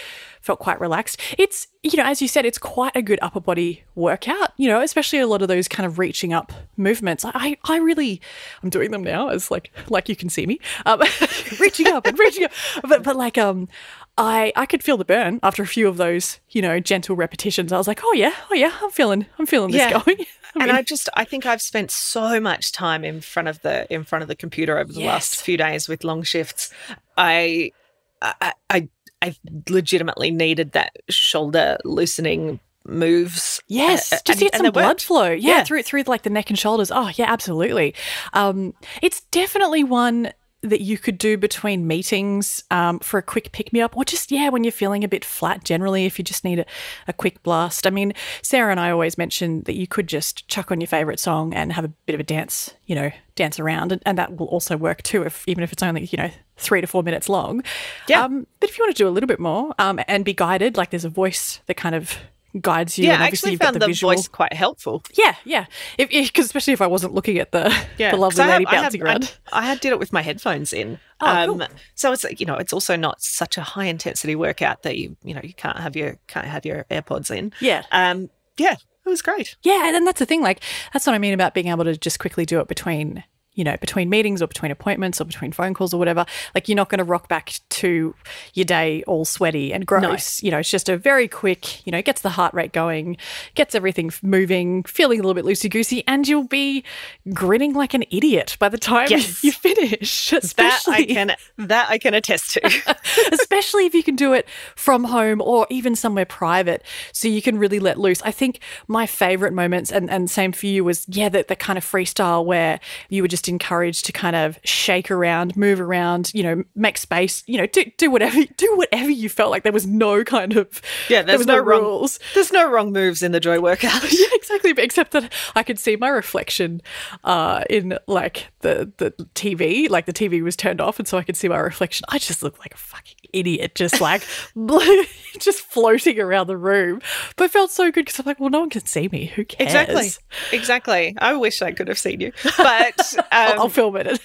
felt 0.40 0.58
quite 0.58 0.80
relaxed. 0.80 1.20
It's 1.38 1.68
you 1.84 1.96
know, 1.96 2.04
as 2.04 2.20
you 2.22 2.28
said, 2.28 2.44
it's 2.44 2.58
quite 2.58 2.94
a 2.96 3.02
good 3.02 3.18
upper 3.22 3.40
body 3.40 3.84
workout. 3.94 4.52
You 4.56 4.68
know, 4.68 4.80
especially 4.80 5.18
a 5.20 5.26
lot 5.26 5.42
of 5.42 5.48
those 5.48 5.68
kind 5.68 5.86
of 5.86 5.98
reaching 5.98 6.32
up 6.32 6.52
movements. 6.76 7.24
I 7.24 7.56
I 7.64 7.76
really 7.78 8.20
I'm 8.62 8.70
doing 8.70 8.90
them 8.90 9.02
now 9.04 9.28
as 9.28 9.50
like 9.50 9.72
like 9.88 10.08
you 10.08 10.16
can 10.16 10.28
see 10.28 10.46
me 10.46 10.58
um, 10.86 11.00
reaching 11.60 11.86
up 11.88 12.06
and 12.06 12.18
reaching 12.18 12.44
up, 12.44 12.52
but 12.82 13.02
but 13.02 13.16
like 13.16 13.38
um. 13.38 13.68
I, 14.18 14.52
I 14.56 14.66
could 14.66 14.82
feel 14.82 14.96
the 14.98 15.04
burn 15.04 15.40
after 15.42 15.62
a 15.62 15.66
few 15.66 15.88
of 15.88 15.96
those, 15.96 16.38
you 16.50 16.60
know, 16.62 16.78
gentle 16.80 17.16
repetitions. 17.16 17.72
I 17.72 17.78
was 17.78 17.88
like, 17.88 18.00
oh 18.04 18.12
yeah, 18.12 18.34
oh 18.50 18.54
yeah, 18.54 18.72
I'm 18.82 18.90
feeling, 18.90 19.26
I'm 19.38 19.46
feeling 19.46 19.70
this 19.72 19.90
going. 20.04 20.18
I 20.20 20.26
and 20.56 20.66
mean, 20.66 20.70
I 20.76 20.82
just 20.82 21.08
I 21.14 21.24
think 21.24 21.46
I've 21.46 21.62
spent 21.62 21.90
so 21.90 22.38
much 22.38 22.72
time 22.72 23.04
in 23.04 23.20
front 23.22 23.48
of 23.48 23.62
the 23.62 23.90
in 23.92 24.04
front 24.04 24.20
of 24.22 24.28
the 24.28 24.36
computer 24.36 24.78
over 24.78 24.92
the 24.92 25.00
Yes. 25.00 25.06
last 25.08 25.42
few 25.42 25.56
days 25.56 25.88
with 25.88 26.04
long 26.04 26.22
shifts. 26.24 26.70
I 27.16 27.72
I 28.20 28.52
I, 28.68 28.88
I 29.22 29.34
legitimately 29.70 30.30
needed 30.30 30.72
that 30.72 30.96
shoulder 31.08 31.78
loosening 31.84 32.60
moves. 32.84 33.62
Yes, 33.68 34.12
Uh, 34.12 34.16
just 34.24 34.40
and- 34.42 34.50
get 34.50 34.56
some 34.56 34.70
blood 34.72 34.84
worked. 34.86 35.04
flow. 35.04 35.30
Yeah, 35.30 35.58
Yeah. 35.58 35.64
through 35.64 35.84
through 35.84 36.02
like 36.06 36.22
the 36.22 36.30
neck 36.30 36.50
and 36.50 36.58
shoulders. 36.58 36.90
Oh, 36.92 37.10
yeah, 37.14 37.32
absolutely. 37.32 37.94
Um, 38.34 38.74
it's 39.00 39.20
definitely 39.30 39.84
one 39.84 40.32
that 40.62 40.80
you 40.80 40.96
could 40.96 41.18
do 41.18 41.36
between 41.36 41.86
meetings 41.86 42.62
um, 42.70 43.00
for 43.00 43.18
a 43.18 43.22
quick 43.22 43.52
pick 43.52 43.72
me 43.72 43.80
up, 43.80 43.96
or 43.96 44.04
just 44.04 44.30
yeah, 44.30 44.48
when 44.48 44.64
you're 44.64 44.72
feeling 44.72 45.04
a 45.04 45.08
bit 45.08 45.24
flat. 45.24 45.64
Generally, 45.64 46.06
if 46.06 46.18
you 46.18 46.24
just 46.24 46.44
need 46.44 46.60
a, 46.60 46.66
a 47.08 47.12
quick 47.12 47.42
blast. 47.42 47.86
I 47.86 47.90
mean, 47.90 48.12
Sarah 48.42 48.70
and 48.70 48.80
I 48.80 48.90
always 48.90 49.18
mention 49.18 49.62
that 49.62 49.74
you 49.74 49.86
could 49.86 50.06
just 50.06 50.48
chuck 50.48 50.70
on 50.70 50.80
your 50.80 50.88
favorite 50.88 51.20
song 51.20 51.52
and 51.52 51.72
have 51.72 51.84
a 51.84 51.92
bit 52.06 52.14
of 52.14 52.20
a 52.20 52.24
dance. 52.24 52.74
You 52.86 52.94
know, 52.94 53.10
dance 53.34 53.58
around, 53.58 53.92
and, 53.92 54.02
and 54.06 54.18
that 54.18 54.36
will 54.36 54.46
also 54.46 54.76
work 54.76 55.02
too. 55.02 55.22
If 55.22 55.46
even 55.48 55.64
if 55.64 55.72
it's 55.72 55.82
only 55.82 56.04
you 56.04 56.16
know 56.16 56.30
three 56.56 56.80
to 56.80 56.86
four 56.86 57.02
minutes 57.02 57.28
long. 57.28 57.62
Yeah. 58.08 58.24
Um, 58.24 58.46
but 58.60 58.70
if 58.70 58.78
you 58.78 58.84
want 58.84 58.96
to 58.96 59.02
do 59.02 59.08
a 59.08 59.10
little 59.10 59.26
bit 59.26 59.40
more 59.40 59.74
um, 59.78 60.00
and 60.06 60.24
be 60.24 60.34
guided, 60.34 60.76
like 60.76 60.90
there's 60.90 61.04
a 61.04 61.10
voice 61.10 61.60
that 61.66 61.76
kind 61.76 61.94
of 61.94 62.16
guides 62.60 62.98
you. 62.98 63.06
Yeah, 63.06 63.20
I 63.20 63.26
actually 63.26 63.56
found 63.56 63.76
the, 63.76 63.86
the, 63.86 63.92
voice 63.94 64.28
quite 64.28 64.52
helpful. 64.52 65.02
Yeah, 65.14 65.34
yeah. 65.44 65.66
If 65.98 66.10
because 66.10 66.46
especially 66.46 66.74
if 66.74 66.80
I 66.80 66.86
wasn't 66.86 67.14
looking 67.14 67.38
at 67.38 67.52
the 67.52 67.74
Yeah, 67.98 68.10
the 68.10 68.16
lovely 68.16 68.44
lady 68.44 68.64
have- 68.64 68.74
I 68.74 68.82
bouncing 68.82 69.00
have- 69.00 69.08
around. 69.08 69.34
I, 69.52 69.60
I 69.60 69.62
had 69.62 69.80
did 69.80 69.92
it 69.92 69.98
with 69.98 70.12
my 70.12 70.22
headphones 70.22 70.72
in. 70.72 70.98
Oh, 71.20 71.44
cool. 71.46 71.66
So 71.94 72.12
it's 72.12 72.24
you 72.38 72.46
know 72.46 72.56
it's 72.56 72.72
also 72.72 72.96
not 72.96 73.22
such 73.22 73.56
a 73.56 73.62
high 73.62 73.86
intensity 73.86 74.34
workout 74.34 74.82
that 74.82 74.96
you 74.98 75.16
you 75.22 75.34
know 75.34 75.40
you 75.42 75.54
can't 75.54 75.78
have 75.78 75.96
your 75.96 76.18
can't 76.26 76.46
have 76.46 76.66
your 76.66 76.84
AirPods 76.90 77.30
in. 77.34 77.52
yeah, 77.60 77.84
Um. 77.92 78.28
Yeah, 78.58 78.72
it 78.74 79.08
was 79.08 79.22
great. 79.22 79.56
yeah, 79.62 79.94
and 79.94 80.06
that's 80.06 80.18
the 80.18 80.26
thing. 80.26 80.42
Like 80.42 80.60
that's 80.92 81.06
what 81.06 81.14
I 81.14 81.18
mean 81.18 81.32
about 81.32 81.54
being 81.54 81.68
able 81.68 81.84
to 81.84 81.96
just 81.96 82.18
quickly 82.18 82.44
do 82.44 82.60
it 82.60 82.68
between 82.68 83.24
you 83.54 83.64
know 83.64 83.76
between 83.78 84.08
meetings 84.08 84.42
or 84.42 84.46
between 84.46 84.70
appointments 84.70 85.20
or 85.20 85.24
between 85.24 85.52
phone 85.52 85.74
calls 85.74 85.92
or 85.92 85.98
whatever. 85.98 86.24
Like 86.54 86.68
you're 86.68 86.76
not 86.76 86.88
going 86.88 86.98
to 86.98 87.04
rock 87.04 87.28
back 87.28 87.54
to 87.70 88.14
your 88.54 88.64
day 88.64 89.02
all 89.06 89.24
sweaty 89.24 89.72
and 89.72 89.86
gross. 89.86 90.42
You 90.42 90.50
know, 90.50 90.58
it's 90.58 90.70
just 90.70 90.88
a 90.88 90.96
very 90.96 91.28
quick. 91.28 91.84
You 91.86 91.92
know, 91.92 92.02
gets 92.02 92.22
the 92.22 92.30
heart 92.30 92.54
rate 92.54 92.72
going, 92.72 93.16
gets 93.54 93.74
everything 93.74 94.10
moving, 94.22 94.82
feeling 94.84 95.20
a 95.20 95.22
little 95.22 95.40
bit 95.40 95.44
loosey 95.44 95.70
goosey, 95.70 96.04
and 96.06 96.26
you'll 96.26 96.48
be 96.48 96.84
grinning 97.32 97.74
like 97.74 97.94
an 97.94 98.04
idiot 98.10 98.56
by 98.58 98.68
the 98.68 98.78
time 98.78 99.08
Yes. 99.10 99.42
you 99.44 99.52
finish. 99.52 100.30
That 100.30 100.82
I 100.88 101.04
can 101.04 101.32
that 101.58 101.88
I 101.88 101.98
can 101.98 102.14
attest 102.14 102.52
to. 102.54 102.96
especially 103.32 103.86
if 103.86 103.94
you 103.94 104.02
can 104.02 104.16
do 104.16 104.32
it 104.32 104.48
from 104.76 105.04
home 105.04 105.40
or 105.40 105.66
even 105.70 105.94
somewhere 105.94 106.24
private 106.24 106.82
so 107.12 107.28
you 107.28 107.42
can 107.42 107.58
really 107.58 107.78
let 107.78 107.98
loose. 107.98 108.22
I 108.22 108.30
think 108.30 108.60
my 108.88 109.06
favorite 109.06 109.52
moments, 109.52 109.90
and, 109.90 110.10
and 110.10 110.30
same 110.30 110.52
for 110.52 110.66
you, 110.66 110.84
was 110.84 111.06
yeah, 111.08 111.28
the, 111.28 111.44
the 111.46 111.56
kind 111.56 111.76
of 111.76 111.84
freestyle 111.84 112.44
where 112.44 112.80
you 113.08 113.22
were 113.22 113.28
just 113.28 113.41
just 113.42 113.48
encouraged 113.48 114.04
to 114.04 114.12
kind 114.12 114.36
of 114.36 114.58
shake 114.64 115.10
around, 115.10 115.56
move 115.56 115.80
around, 115.80 116.30
you 116.32 116.42
know, 116.42 116.62
make 116.76 116.96
space, 116.96 117.42
you 117.46 117.58
know, 117.58 117.66
do, 117.66 117.84
do 117.98 118.10
whatever 118.10 118.44
do 118.56 118.76
whatever 118.76 119.10
you 119.10 119.28
felt 119.28 119.50
like. 119.50 119.62
There 119.64 119.72
was 119.72 119.86
no 119.86 120.24
kind 120.24 120.56
of 120.56 120.80
yeah, 121.08 121.18
there 121.18 121.24
there's 121.24 121.38
was 121.38 121.46
no, 121.46 121.56
no, 121.56 121.62
wrong 121.62 121.82
rules. 121.82 122.20
There's 122.34 122.52
no 122.52 122.70
wrong 122.70 122.92
moves 122.92 123.22
in 123.22 123.32
the 123.32 123.40
joy 123.40 123.60
workout. 123.60 124.02
Yeah, 124.12 124.26
exactly. 124.34 124.74
Except 124.76 125.12
that 125.12 125.32
I 125.56 125.62
could 125.62 125.78
see 125.78 125.96
my 125.96 126.08
reflection 126.08 126.82
uh, 127.24 127.64
in 127.70 127.98
like 128.06 128.48
the 128.60 128.92
the 128.98 129.10
TV, 129.34 129.88
like 129.88 130.06
the 130.06 130.12
TV 130.12 130.42
was 130.42 130.54
turned 130.54 130.80
off, 130.80 130.98
and 130.98 131.08
so 131.08 131.18
I 131.18 131.22
could 131.22 131.36
see 131.36 131.48
my 131.48 131.58
reflection. 131.58 132.04
I 132.10 132.18
just 132.18 132.42
looked 132.42 132.60
like 132.60 132.74
a 132.74 132.76
fucking 132.76 133.16
idiot, 133.32 133.74
just 133.74 134.00
like 134.00 134.22
just 135.38 135.60
floating 135.60 136.20
around 136.20 136.46
the 136.46 136.56
room. 136.56 137.00
But 137.36 137.44
it 137.44 137.50
felt 137.50 137.70
so 137.70 137.90
good 137.90 138.04
because 138.04 138.20
I'm 138.20 138.26
like, 138.26 138.38
well, 138.38 138.50
no 138.50 138.60
one 138.60 138.70
can 138.70 138.84
see 138.84 139.08
me. 139.08 139.26
Who 139.26 139.44
cares? 139.44 139.68
Exactly. 139.68 140.10
Exactly. 140.52 141.16
I 141.18 141.34
wish 141.34 141.62
I 141.62 141.72
could 141.72 141.88
have 141.88 141.98
seen 141.98 142.20
you, 142.20 142.32
but 142.56 143.14
I'll, 143.32 143.60
I'll 143.62 143.68
film 143.68 143.96
it. 143.96 144.20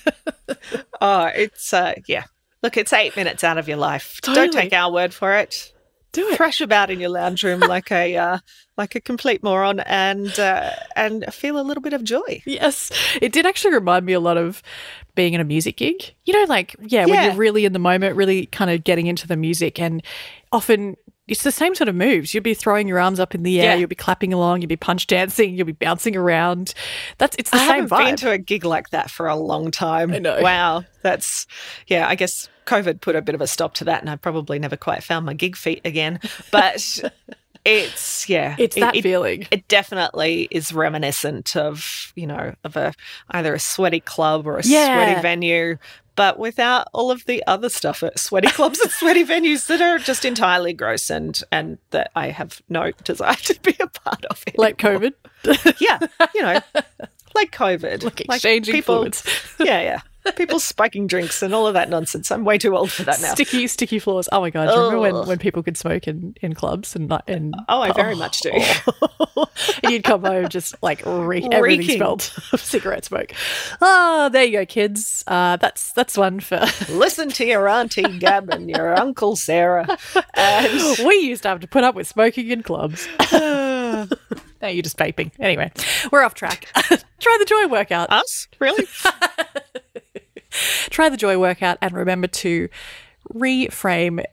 oh, 1.02 1.26
it's 1.26 1.74
uh, 1.74 1.96
yeah. 2.08 2.26
Look, 2.64 2.78
it's 2.78 2.94
eight 2.94 3.16
minutes 3.16 3.44
out 3.44 3.58
of 3.58 3.68
your 3.68 3.78
life. 3.78 4.20
Don't 4.22 4.52
take 4.52 4.74
our 4.74 4.92
word 4.92 5.14
for 5.14 5.34
it. 5.36 5.74
Do 6.12 6.28
it. 6.30 6.38
Thrash 6.38 6.62
about 6.62 6.90
in 6.90 7.00
your 7.00 7.10
lounge 7.10 7.44
room 7.44 7.60
like 7.60 7.92
a 7.92 8.18
uh, 8.18 8.38
like 8.78 8.96
a 8.96 9.02
complete 9.02 9.44
moron, 9.44 9.80
and 9.82 10.38
uh, 10.40 10.72
and 10.96 11.26
feel 11.34 11.60
a 11.60 11.62
little 11.62 11.82
bit 11.82 11.94
of 11.94 12.04
joy. 12.04 12.42
Yes, 12.46 12.92
it 13.22 13.32
did 13.32 13.46
actually 13.46 13.74
remind 13.74 14.06
me 14.06 14.14
a 14.14 14.20
lot 14.20 14.38
of 14.38 14.64
being 15.16 15.34
in 15.34 15.42
a 15.42 15.44
music 15.44 15.78
gig. 15.78 16.14
You 16.26 16.34
know, 16.34 16.46
like 16.48 16.76
yeah, 16.82 17.06
when 17.06 17.24
you're 17.24 17.36
really 17.36 17.66
in 17.66 17.74
the 17.74 17.80
moment, 17.80 18.16
really 18.16 18.48
kind 18.48 18.72
of 18.72 18.84
getting 18.84 19.08
into 19.08 19.28
the 19.28 19.38
music, 19.38 19.80
and 19.80 20.02
often 20.52 20.96
it's 21.28 21.44
the 21.44 21.52
same 21.52 21.76
sort 21.76 21.88
of 21.90 21.96
moves. 21.96 22.34
You'll 22.34 22.44
be 22.44 22.54
throwing 22.54 22.88
your 22.88 23.00
arms 23.00 23.20
up 23.20 23.36
in 23.36 23.44
the 23.44 23.60
air, 23.60 23.72
Yeah. 23.74 23.76
you'll 23.76 23.88
be 23.90 23.96
clapping 23.96 24.34
along, 24.34 24.62
you'll 24.62 24.68
be 24.70 24.76
punch 24.78 25.08
dancing, 25.08 25.56
you'll 25.56 25.66
be 25.68 25.72
bouncing 25.74 26.16
around. 26.16 26.74
That's 27.18 27.36
it's 27.40 27.50
the 27.52 27.58
I 27.58 27.68
same 27.68 27.90
haven't 27.90 27.98
been 28.06 28.16
to 28.18 28.32
a 28.32 28.38
gig 28.38 28.64
like 28.66 28.90
that 28.92 29.10
for 29.12 29.28
a 29.28 29.36
long 29.36 29.72
time. 29.72 30.14
I 30.14 30.20
know. 30.20 30.42
Wow, 30.42 30.84
that's 31.02 31.46
yeah. 31.88 32.08
I 32.08 32.16
guess 32.16 32.50
COVID 32.66 33.02
put 33.02 33.16
a 33.16 33.22
bit 33.22 33.36
of 33.36 33.42
a 33.42 33.48
stop 33.48 33.74
to 33.76 33.84
that, 33.86 34.02
and 34.02 34.10
I 34.10 34.16
probably 34.16 34.60
never 34.60 34.78
quite 34.78 35.04
found 35.04 35.26
my 35.26 35.34
gig 35.34 35.56
feet 35.56 35.82
again. 35.86 36.20
But 36.52 37.04
it's 37.66 38.30
yeah, 38.30 38.56
it's 38.58 38.78
it- 38.78 38.80
that 38.80 38.96
it, 38.96 39.02
feeling. 39.04 39.48
it 39.52 39.68
definitely 39.68 40.48
is 40.52 40.72
reminiscent 40.74 41.56
of 41.56 42.14
you 42.16 42.28
know 42.28 42.54
of 42.64 42.76
a 42.78 42.94
either 43.32 43.54
a 43.54 43.60
sweaty 43.60 44.00
club 44.00 44.48
or 44.48 44.58
a 44.60 44.64
Yeah. 44.64 44.96
sweaty 45.06 45.22
venue 45.22 45.78
but 46.18 46.38
without 46.38 46.90
all 46.94 47.10
of 47.12 47.24
the 47.26 47.42
other 47.48 47.70
stuff 47.70 48.04
at 48.04 48.20
sweaty 48.20 48.50
clubs 48.50 48.80
and 48.82 48.92
sweaty 48.92 49.24
venues 49.34 49.68
that 49.68 49.80
are 49.80 50.00
just 50.00 50.26
entirely 50.26 50.74
gross 50.74 51.10
and 51.10 51.42
and 51.54 51.78
that 51.92 52.12
I 52.16 52.32
have 52.32 52.62
no 52.68 52.92
desire 53.06 53.36
to 53.36 53.58
be 53.62 53.76
a 53.80 53.88
part 53.88 54.26
of 54.26 54.44
it. 54.48 54.58
like 54.58 54.78
COVID, 54.78 55.14
yeah, 55.80 56.00
you 56.36 56.42
know, 56.42 56.60
like 57.36 57.52
COVID, 57.52 58.04
like 58.04 58.20
exchanging 58.22 58.74
people, 58.74 58.98
fluids, 58.98 59.24
Yeah, 59.60 59.82
yeah. 59.82 60.02
People 60.36 60.60
spiking 60.60 61.08
drinks 61.08 61.42
and 61.42 61.54
all 61.54 61.68
of 61.68 61.74
that 61.74 61.90
nonsense. 61.90 62.32
I'm 62.32 62.44
way 62.44 62.58
too 62.58 62.76
old 62.76 62.92
for 62.92 63.04
that 63.04 63.22
now. 63.22 63.34
sticky, 63.34 63.68
sticky 63.68 64.00
floors. 64.00 64.28
Oh 64.32 64.42
my 64.42 64.50
god! 64.50 64.68
Do 64.68 64.72
you 64.74 64.78
remember 64.88 65.00
when, 65.00 65.28
when 65.28 65.38
people 65.40 65.64
could 65.64 65.78
smoke 65.78 66.08
in, 66.08 66.36
in 66.42 66.54
clubs 66.54 66.96
and 66.96 67.08
not 67.08 67.24
and 67.28 67.54
Oh, 67.70 67.82
I 67.82 67.92
very 67.94 68.16
much 68.16 68.42
do. 68.42 68.52
and 68.52 69.48
you'd 69.92 70.04
come 70.04 70.24
home 70.24 70.50
just 70.50 70.76
like 70.82 71.02
reek, 71.06 71.46
everything 71.52 71.98
smelled 71.98 72.32
of 72.52 72.62
cigarette 72.62 73.06
smoke. 73.06 73.32
Ah, 73.82 74.30
there 74.32 74.44
you 74.44 74.52
go, 74.60 74.66
kids. 74.66 75.24
Uh, 75.28 75.56
that's 75.58 75.94
that's 75.94 76.18
one 76.18 76.40
for. 76.40 76.60
Listen 76.90 77.30
to 77.30 77.46
your 77.46 77.68
auntie 77.68 78.20
Gab 78.20 78.50
and 78.50 78.70
your 78.70 78.98
uncle 79.00 79.36
Sarah. 79.36 79.98
And 80.34 80.98
we 81.08 81.16
used 81.20 81.44
to 81.44 81.50
have 81.50 81.60
to 81.62 81.68
put 81.68 81.84
up 81.84 81.96
with 81.96 82.08
smoking 82.08 82.50
in 82.50 82.64
clubs. 82.64 83.08
now 83.32 84.08
you're 84.62 84.82
just 84.84 84.98
vaping. 84.98 85.32
Anyway, 85.40 85.72
we're 86.12 86.24
off 86.24 86.34
track. 86.34 86.68
Try 87.20 87.36
the 87.40 87.46
joy 87.46 87.68
workout. 87.68 88.12
us? 88.12 88.48
Really? 88.60 88.86
Try 90.98 91.10
the 91.10 91.16
joy 91.16 91.38
workout 91.38 91.78
and 91.80 91.94
remember 91.94 92.26
to 92.26 92.70
reframe 93.32 94.24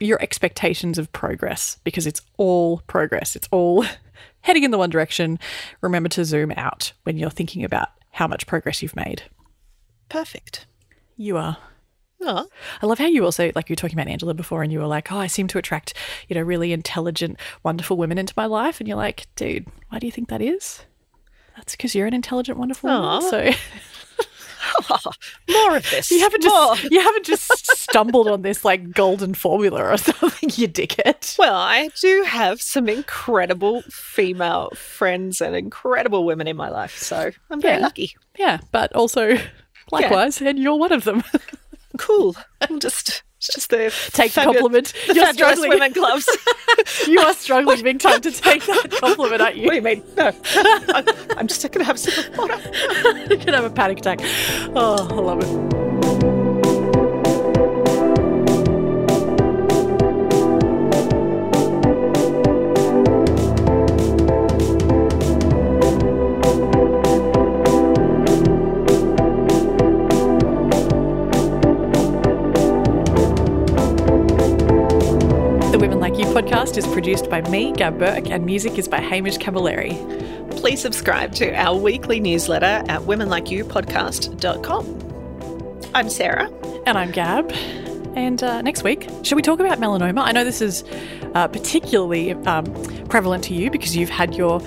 your 0.00 0.18
expectations 0.22 0.96
of 0.96 1.12
progress 1.12 1.76
because 1.84 2.06
it's 2.06 2.22
all 2.38 2.78
progress. 2.86 3.36
It's 3.36 3.48
all 3.50 3.84
heading 4.40 4.62
in 4.62 4.70
the 4.70 4.78
one 4.78 4.88
direction. 4.88 5.38
Remember 5.82 6.08
to 6.08 6.24
zoom 6.24 6.54
out 6.56 6.94
when 7.02 7.18
you're 7.18 7.28
thinking 7.28 7.64
about 7.64 7.88
how 8.12 8.26
much 8.26 8.46
progress 8.46 8.80
you've 8.80 8.96
made. 8.96 9.24
Perfect. 10.08 10.64
You 11.18 11.36
are. 11.36 11.58
Oh, 12.22 12.48
I 12.80 12.86
love 12.86 12.98
how 12.98 13.04
you 13.04 13.22
also 13.22 13.52
like 13.54 13.68
you 13.68 13.74
were 13.74 13.76
talking 13.76 14.00
about 14.00 14.10
Angela 14.10 14.32
before, 14.32 14.62
and 14.62 14.72
you 14.72 14.78
were 14.78 14.86
like, 14.86 15.12
"Oh, 15.12 15.18
I 15.18 15.26
seem 15.26 15.48
to 15.48 15.58
attract 15.58 15.92
you 16.28 16.34
know 16.34 16.40
really 16.40 16.72
intelligent, 16.72 17.38
wonderful 17.62 17.98
women 17.98 18.16
into 18.16 18.32
my 18.38 18.46
life," 18.46 18.80
and 18.80 18.88
you're 18.88 18.96
like, 18.96 19.26
"Dude, 19.36 19.66
why 19.90 19.98
do 19.98 20.06
you 20.06 20.12
think 20.12 20.30
that 20.30 20.40
is?" 20.40 20.86
That's 21.56 21.76
because 21.76 21.94
you're 21.94 22.06
an 22.06 22.14
intelligent, 22.14 22.56
wonderful 22.56 22.88
Aw. 22.88 23.18
woman. 23.18 23.30
So 23.30 23.50
more 25.50 25.76
of 25.76 25.90
this. 25.90 26.10
you 26.10 26.20
haven't 26.20 26.44
More. 26.44 26.74
just 26.76 26.90
you 26.90 27.00
haven't 27.00 27.26
just 27.26 27.66
stumbled 27.76 28.28
on 28.28 28.42
this 28.42 28.64
like 28.64 28.90
golden 28.92 29.34
formula 29.34 29.82
or 29.84 29.96
something, 29.98 30.50
you 30.54 30.68
dickhead. 30.68 31.38
Well, 31.38 31.54
I 31.54 31.90
do 32.00 32.22
have 32.26 32.60
some 32.62 32.88
incredible 32.88 33.82
female 33.90 34.70
friends 34.74 35.40
and 35.40 35.54
incredible 35.56 36.24
women 36.24 36.46
in 36.46 36.56
my 36.56 36.68
life, 36.68 36.96
so 36.98 37.30
I'm 37.50 37.60
very 37.60 37.76
Yeah. 37.78 37.82
lucky. 37.82 38.16
Yeah, 38.38 38.58
but 38.72 38.92
also 38.94 39.36
likewise, 39.92 40.40
and 40.40 40.58
you're 40.58 40.76
one 40.76 40.92
of 40.92 41.04
them. 41.04 41.22
Cool. 41.96 42.34
I'm 42.60 42.80
just, 42.80 43.22
just 43.48 43.70
the 43.70 43.92
Take 44.12 44.32
the 44.32 44.42
compliment. 44.42 44.92
The 45.06 45.14
You're 45.14 45.32
struggling. 45.32 45.70
women 45.70 45.92
clubs. 45.92 46.28
you 47.06 47.20
are 47.20 47.34
struggling 47.34 47.82
big 47.82 48.00
time 48.00 48.20
to 48.20 48.30
take 48.30 48.64
that 48.66 48.90
compliment, 48.90 49.40
aren't 49.40 49.56
you? 49.56 49.64
what 49.64 49.70
do 49.70 49.76
you 49.76 49.82
mean? 49.82 50.02
No, 50.16 50.32
I'm, 50.54 51.04
I'm 51.36 51.46
just 51.46 51.62
going 51.62 51.80
to 51.80 51.84
have 51.84 51.96
a 51.96 51.98
sip 51.98 52.28
of 52.28 52.38
water. 52.38 52.56
you 53.30 53.38
can 53.38 53.54
have 53.54 53.64
a 53.64 53.70
panic 53.70 53.98
attack. 53.98 54.20
Oh, 54.74 55.08
I 55.10 55.14
love 55.14 55.40
it. 55.42 56.33
Podcast 76.34 76.76
is 76.76 76.86
produced 76.88 77.30
by 77.30 77.40
me, 77.42 77.70
Gab 77.70 77.96
Burke, 77.96 78.28
and 78.28 78.44
music 78.44 78.76
is 78.76 78.88
by 78.88 78.98
Hamish 78.98 79.38
Camilleri. 79.38 79.94
Please 80.56 80.82
subscribe 80.82 81.32
to 81.36 81.54
our 81.54 81.78
weekly 81.78 82.18
newsletter 82.18 82.82
at 82.88 83.02
womenlikeyou.podcast.com. 83.02 85.92
I'm 85.94 86.10
Sarah. 86.10 86.50
And 86.86 86.98
I'm 86.98 87.12
Gab. 87.12 87.52
And 88.16 88.42
uh, 88.42 88.62
next 88.62 88.82
week, 88.82 89.08
shall 89.22 89.36
we 89.36 89.42
talk 89.42 89.60
about 89.60 89.78
melanoma? 89.78 90.24
I 90.24 90.32
know 90.32 90.42
this 90.42 90.60
is 90.60 90.82
uh, 91.36 91.46
particularly 91.46 92.32
um, 92.32 92.64
prevalent 93.04 93.44
to 93.44 93.54
you 93.54 93.70
because 93.70 93.96
you've 93.96 94.10
had 94.10 94.34
your 94.34 94.60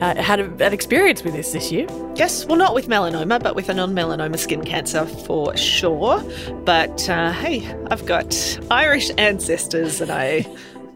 uh, 0.00 0.22
had 0.22 0.38
a, 0.38 0.44
an 0.64 0.72
experience 0.72 1.24
with 1.24 1.34
this 1.34 1.50
this 1.50 1.72
year. 1.72 1.88
Yes, 2.14 2.46
well, 2.46 2.56
not 2.56 2.76
with 2.76 2.86
melanoma, 2.86 3.42
but 3.42 3.56
with 3.56 3.68
a 3.68 3.74
non 3.74 3.92
melanoma 3.92 4.38
skin 4.38 4.64
cancer 4.64 5.04
for 5.04 5.56
sure. 5.56 6.22
But 6.64 7.08
uh, 7.08 7.32
hey, 7.32 7.68
I've 7.90 8.06
got 8.06 8.60
Irish 8.70 9.10
ancestors 9.18 10.00
and 10.00 10.12
I 10.12 10.46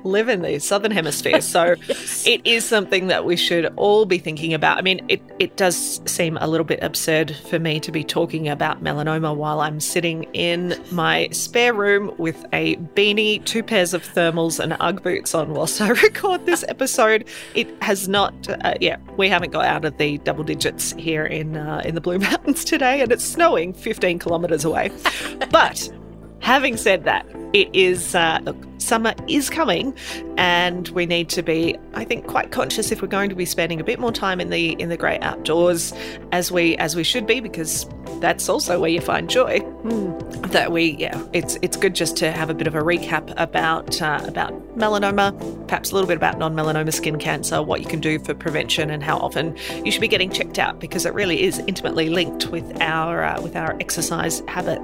live 0.04 0.28
in 0.28 0.42
the 0.42 0.58
southern 0.58 0.90
hemisphere. 0.90 1.40
So 1.40 1.76
it 2.26 2.40
is 2.44 2.64
something 2.64 3.08
that 3.08 3.24
we 3.24 3.36
should 3.36 3.72
all 3.76 4.06
be 4.06 4.18
thinking 4.18 4.54
about. 4.54 4.78
I 4.78 4.82
mean, 4.82 5.04
it, 5.08 5.22
it 5.38 5.56
does 5.56 6.00
seem 6.06 6.36
a 6.40 6.46
little 6.46 6.64
bit 6.64 6.82
absurd 6.82 7.36
for 7.48 7.58
me 7.58 7.80
to 7.80 7.92
be 7.92 8.04
talking 8.04 8.48
about 8.48 8.82
melanoma 8.82 9.34
while 9.34 9.60
I'm 9.60 9.80
sitting 9.80 10.24
in 10.32 10.74
my 10.90 11.28
spare 11.30 11.74
room 11.74 12.12
with 12.18 12.44
a 12.52 12.76
beanie, 12.76 13.44
two 13.44 13.62
pairs 13.62 13.94
of 13.94 14.02
thermals, 14.04 14.58
and 14.58 14.76
Ugg 14.80 15.02
boots 15.02 15.34
on 15.34 15.54
whilst 15.54 15.80
I 15.80 15.88
record 16.02 16.46
this 16.46 16.64
episode. 16.68 17.28
It 17.54 17.68
has 17.82 18.08
not, 18.08 18.34
uh, 18.48 18.74
yeah, 18.80 18.96
we 19.16 19.28
haven't 19.28 19.52
got 19.52 19.64
out 19.64 19.84
of 19.84 19.96
the 19.98 20.18
double 20.18 20.44
digits 20.44 20.92
here 20.98 21.24
in 21.24 21.56
uh, 21.56 21.82
in 21.84 21.94
the 21.94 22.00
Blue 22.00 22.18
Mountains 22.30 22.64
today, 22.64 23.00
and 23.00 23.12
it's 23.12 23.24
snowing 23.24 23.72
15 23.72 24.18
kilometres 24.18 24.64
away. 24.64 24.90
but 25.50 25.90
Having 26.42 26.76
said 26.76 27.04
that, 27.04 27.24
it 27.52 27.74
is 27.74 28.14
uh, 28.14 28.40
look, 28.42 28.56
summer 28.78 29.14
is 29.28 29.48
coming, 29.48 29.94
and 30.36 30.88
we 30.88 31.06
need 31.06 31.28
to 31.30 31.42
be, 31.42 31.78
I 31.94 32.04
think, 32.04 32.26
quite 32.26 32.50
conscious 32.50 32.90
if 32.90 33.00
we're 33.00 33.08
going 33.08 33.30
to 33.30 33.36
be 33.36 33.44
spending 33.44 33.80
a 33.80 33.84
bit 33.84 34.00
more 34.00 34.10
time 34.10 34.40
in 34.40 34.50
the 34.50 34.72
in 34.72 34.88
the 34.88 34.96
great 34.96 35.22
outdoors, 35.22 35.94
as 36.32 36.50
we 36.50 36.76
as 36.78 36.96
we 36.96 37.04
should 37.04 37.26
be, 37.26 37.40
because 37.40 37.86
that's 38.20 38.48
also 38.48 38.80
where 38.80 38.90
you 38.90 39.00
find 39.00 39.30
joy. 39.30 39.60
That 40.48 40.72
we, 40.72 40.96
yeah, 40.98 41.22
it's 41.32 41.58
it's 41.62 41.76
good 41.76 41.94
just 41.94 42.16
to 42.18 42.32
have 42.32 42.50
a 42.50 42.54
bit 42.54 42.66
of 42.66 42.74
a 42.74 42.80
recap 42.80 43.32
about 43.36 44.02
uh, 44.02 44.20
about 44.26 44.52
melanoma, 44.76 45.32
perhaps 45.68 45.92
a 45.92 45.94
little 45.94 46.08
bit 46.08 46.16
about 46.16 46.38
non-melanoma 46.38 46.92
skin 46.92 47.18
cancer, 47.18 47.62
what 47.62 47.80
you 47.80 47.86
can 47.86 48.00
do 48.00 48.18
for 48.18 48.34
prevention, 48.34 48.90
and 48.90 49.04
how 49.04 49.16
often 49.18 49.56
you 49.84 49.92
should 49.92 50.00
be 50.00 50.08
getting 50.08 50.30
checked 50.30 50.58
out, 50.58 50.80
because 50.80 51.06
it 51.06 51.14
really 51.14 51.42
is 51.42 51.60
intimately 51.60 52.10
linked 52.10 52.46
with 52.48 52.80
our 52.82 53.22
uh, 53.22 53.40
with 53.40 53.54
our 53.54 53.76
exercise 53.80 54.42
habit. 54.48 54.80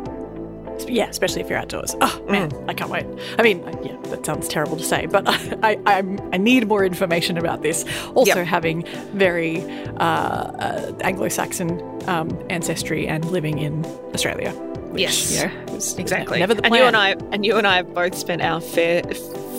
Yeah, 0.87 1.09
especially 1.09 1.41
if 1.43 1.49
you're 1.51 1.59
outdoors. 1.59 1.95
Oh 2.01 2.23
man, 2.29 2.53
I 2.69 2.75
can't 2.75 2.91
wait. 2.91 3.07
I 3.39 3.43
mean, 3.43 3.59
yeah, 3.83 3.97
that 4.11 4.25
sounds 4.27 4.49
terrible 4.49 4.77
to 4.77 4.85
say, 4.85 5.07
but 5.07 5.25
I, 5.29 5.59
I, 5.63 5.79
I'm, 5.99 6.21
I 6.33 6.37
need 6.37 6.69
more 6.69 6.85
information 6.85 7.37
about 7.39 7.63
this. 7.63 7.85
Also, 8.15 8.37
Yep. 8.37 8.47
having 8.47 8.85
very 9.15 9.63
uh, 9.97 10.05
uh, 10.05 10.93
Anglo-Saxon 11.01 11.81
um, 12.09 12.29
ancestry 12.51 13.07
and 13.09 13.25
living 13.27 13.59
in 13.59 13.85
Australia. 14.15 14.51
Which, 14.91 15.03
Yes. 15.03 15.33
you 15.43 15.47
know, 15.49 15.73
was 15.75 15.99
Exactly. 15.99 16.39
never 16.39 16.55
the 16.55 16.63
plan. 16.63 16.73
and 16.73 16.81
you 16.81 16.87
and 16.87 16.97
I 16.97 17.11
and 17.35 17.45
you 17.47 17.57
and 17.57 17.67
I 17.67 17.77
have 17.77 17.93
both 17.95 18.15
spent 18.17 18.41
our 18.43 18.61
fair 18.61 19.03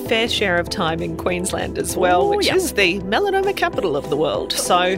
fair 0.07 0.27
share 0.27 0.57
of 0.57 0.69
time 0.69 1.01
in 1.01 1.15
Queensland 1.17 1.77
as 1.77 1.95
well, 1.95 2.33
Ooh, 2.33 2.37
which 2.37 2.47
yeah. 2.47 2.55
is 2.55 2.73
the 2.73 2.99
melanoma 3.01 3.55
capital 3.55 3.95
of 3.95 4.09
the 4.09 4.17
world. 4.17 4.51
So, 4.53 4.95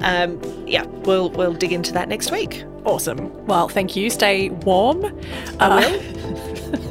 um, 0.00 0.40
yeah, 0.66 0.84
we'll 1.04 1.28
we'll 1.30 1.52
dig 1.52 1.70
into 1.72 1.92
that 1.92 2.08
next 2.08 2.30
week. 2.32 2.64
Awesome. 2.84 3.46
Well, 3.46 3.68
thank 3.68 3.96
you. 3.96 4.10
Stay 4.10 4.50
warm. 4.50 5.04
I 5.58 5.66
Uh, 5.66 5.80
will. 5.80 6.00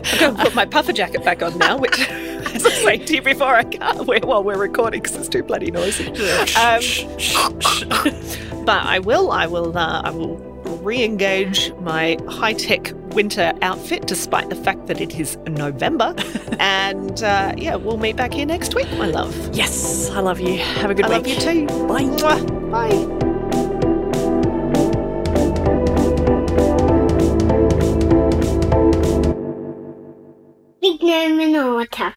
I'm 0.06 0.20
going 0.20 0.36
to 0.36 0.44
put 0.44 0.56
my 0.56 0.66
puffer 0.66 0.92
jacket 0.94 1.24
back 1.24 1.42
on 1.44 1.58
now, 1.58 1.78
which, 1.78 2.00
as 2.10 2.66
I 2.66 2.70
was 2.70 2.74
saying 2.84 3.06
to 3.06 3.16
you 3.16 3.22
before, 3.22 3.56
I 3.56 3.64
can't 3.64 4.06
wear 4.08 4.20
while 4.24 4.44
we're 4.44 4.58
recording 4.58 5.02
because 5.02 5.16
it's 5.18 5.30
too 5.30 5.44
bloody 5.44 5.72
noisy. 5.72 6.08
Um, 6.56 6.82
but 8.66 8.84
I 8.86 9.00
will, 9.00 9.32
I 9.32 9.46
will, 9.48 9.78
uh, 9.78 10.02
I 10.04 10.10
will 10.12 10.38
re-engage 10.84 11.74
my 11.76 12.18
high-tech 12.28 12.92
winter 13.14 13.54
outfit, 13.62 14.08
despite 14.08 14.50
the 14.50 14.56
fact 14.56 14.88
that 14.88 15.00
it 15.00 15.20
is 15.20 15.38
November. 15.48 16.14
and 16.60 17.22
uh, 17.24 17.54
yeah, 17.58 17.76
we'll 17.76 17.98
meet 17.98 18.16
back 18.16 18.34
here 18.34 18.46
next 18.46 18.74
week, 18.76 18.90
my 18.98 19.08
love. 19.08 19.36
yes, 19.56 20.10
I 20.12 20.20
love 20.22 20.40
you. 20.40 20.58
Have 20.58 20.92
a 20.92 20.96
good 20.96 21.06
I 21.06 21.20
week. 21.20 21.28
love 21.38 21.46
you 21.46 21.68
too. 21.68 21.88
Bye. 21.88 22.10
Bye. 23.20 23.30
Water. 31.14 32.16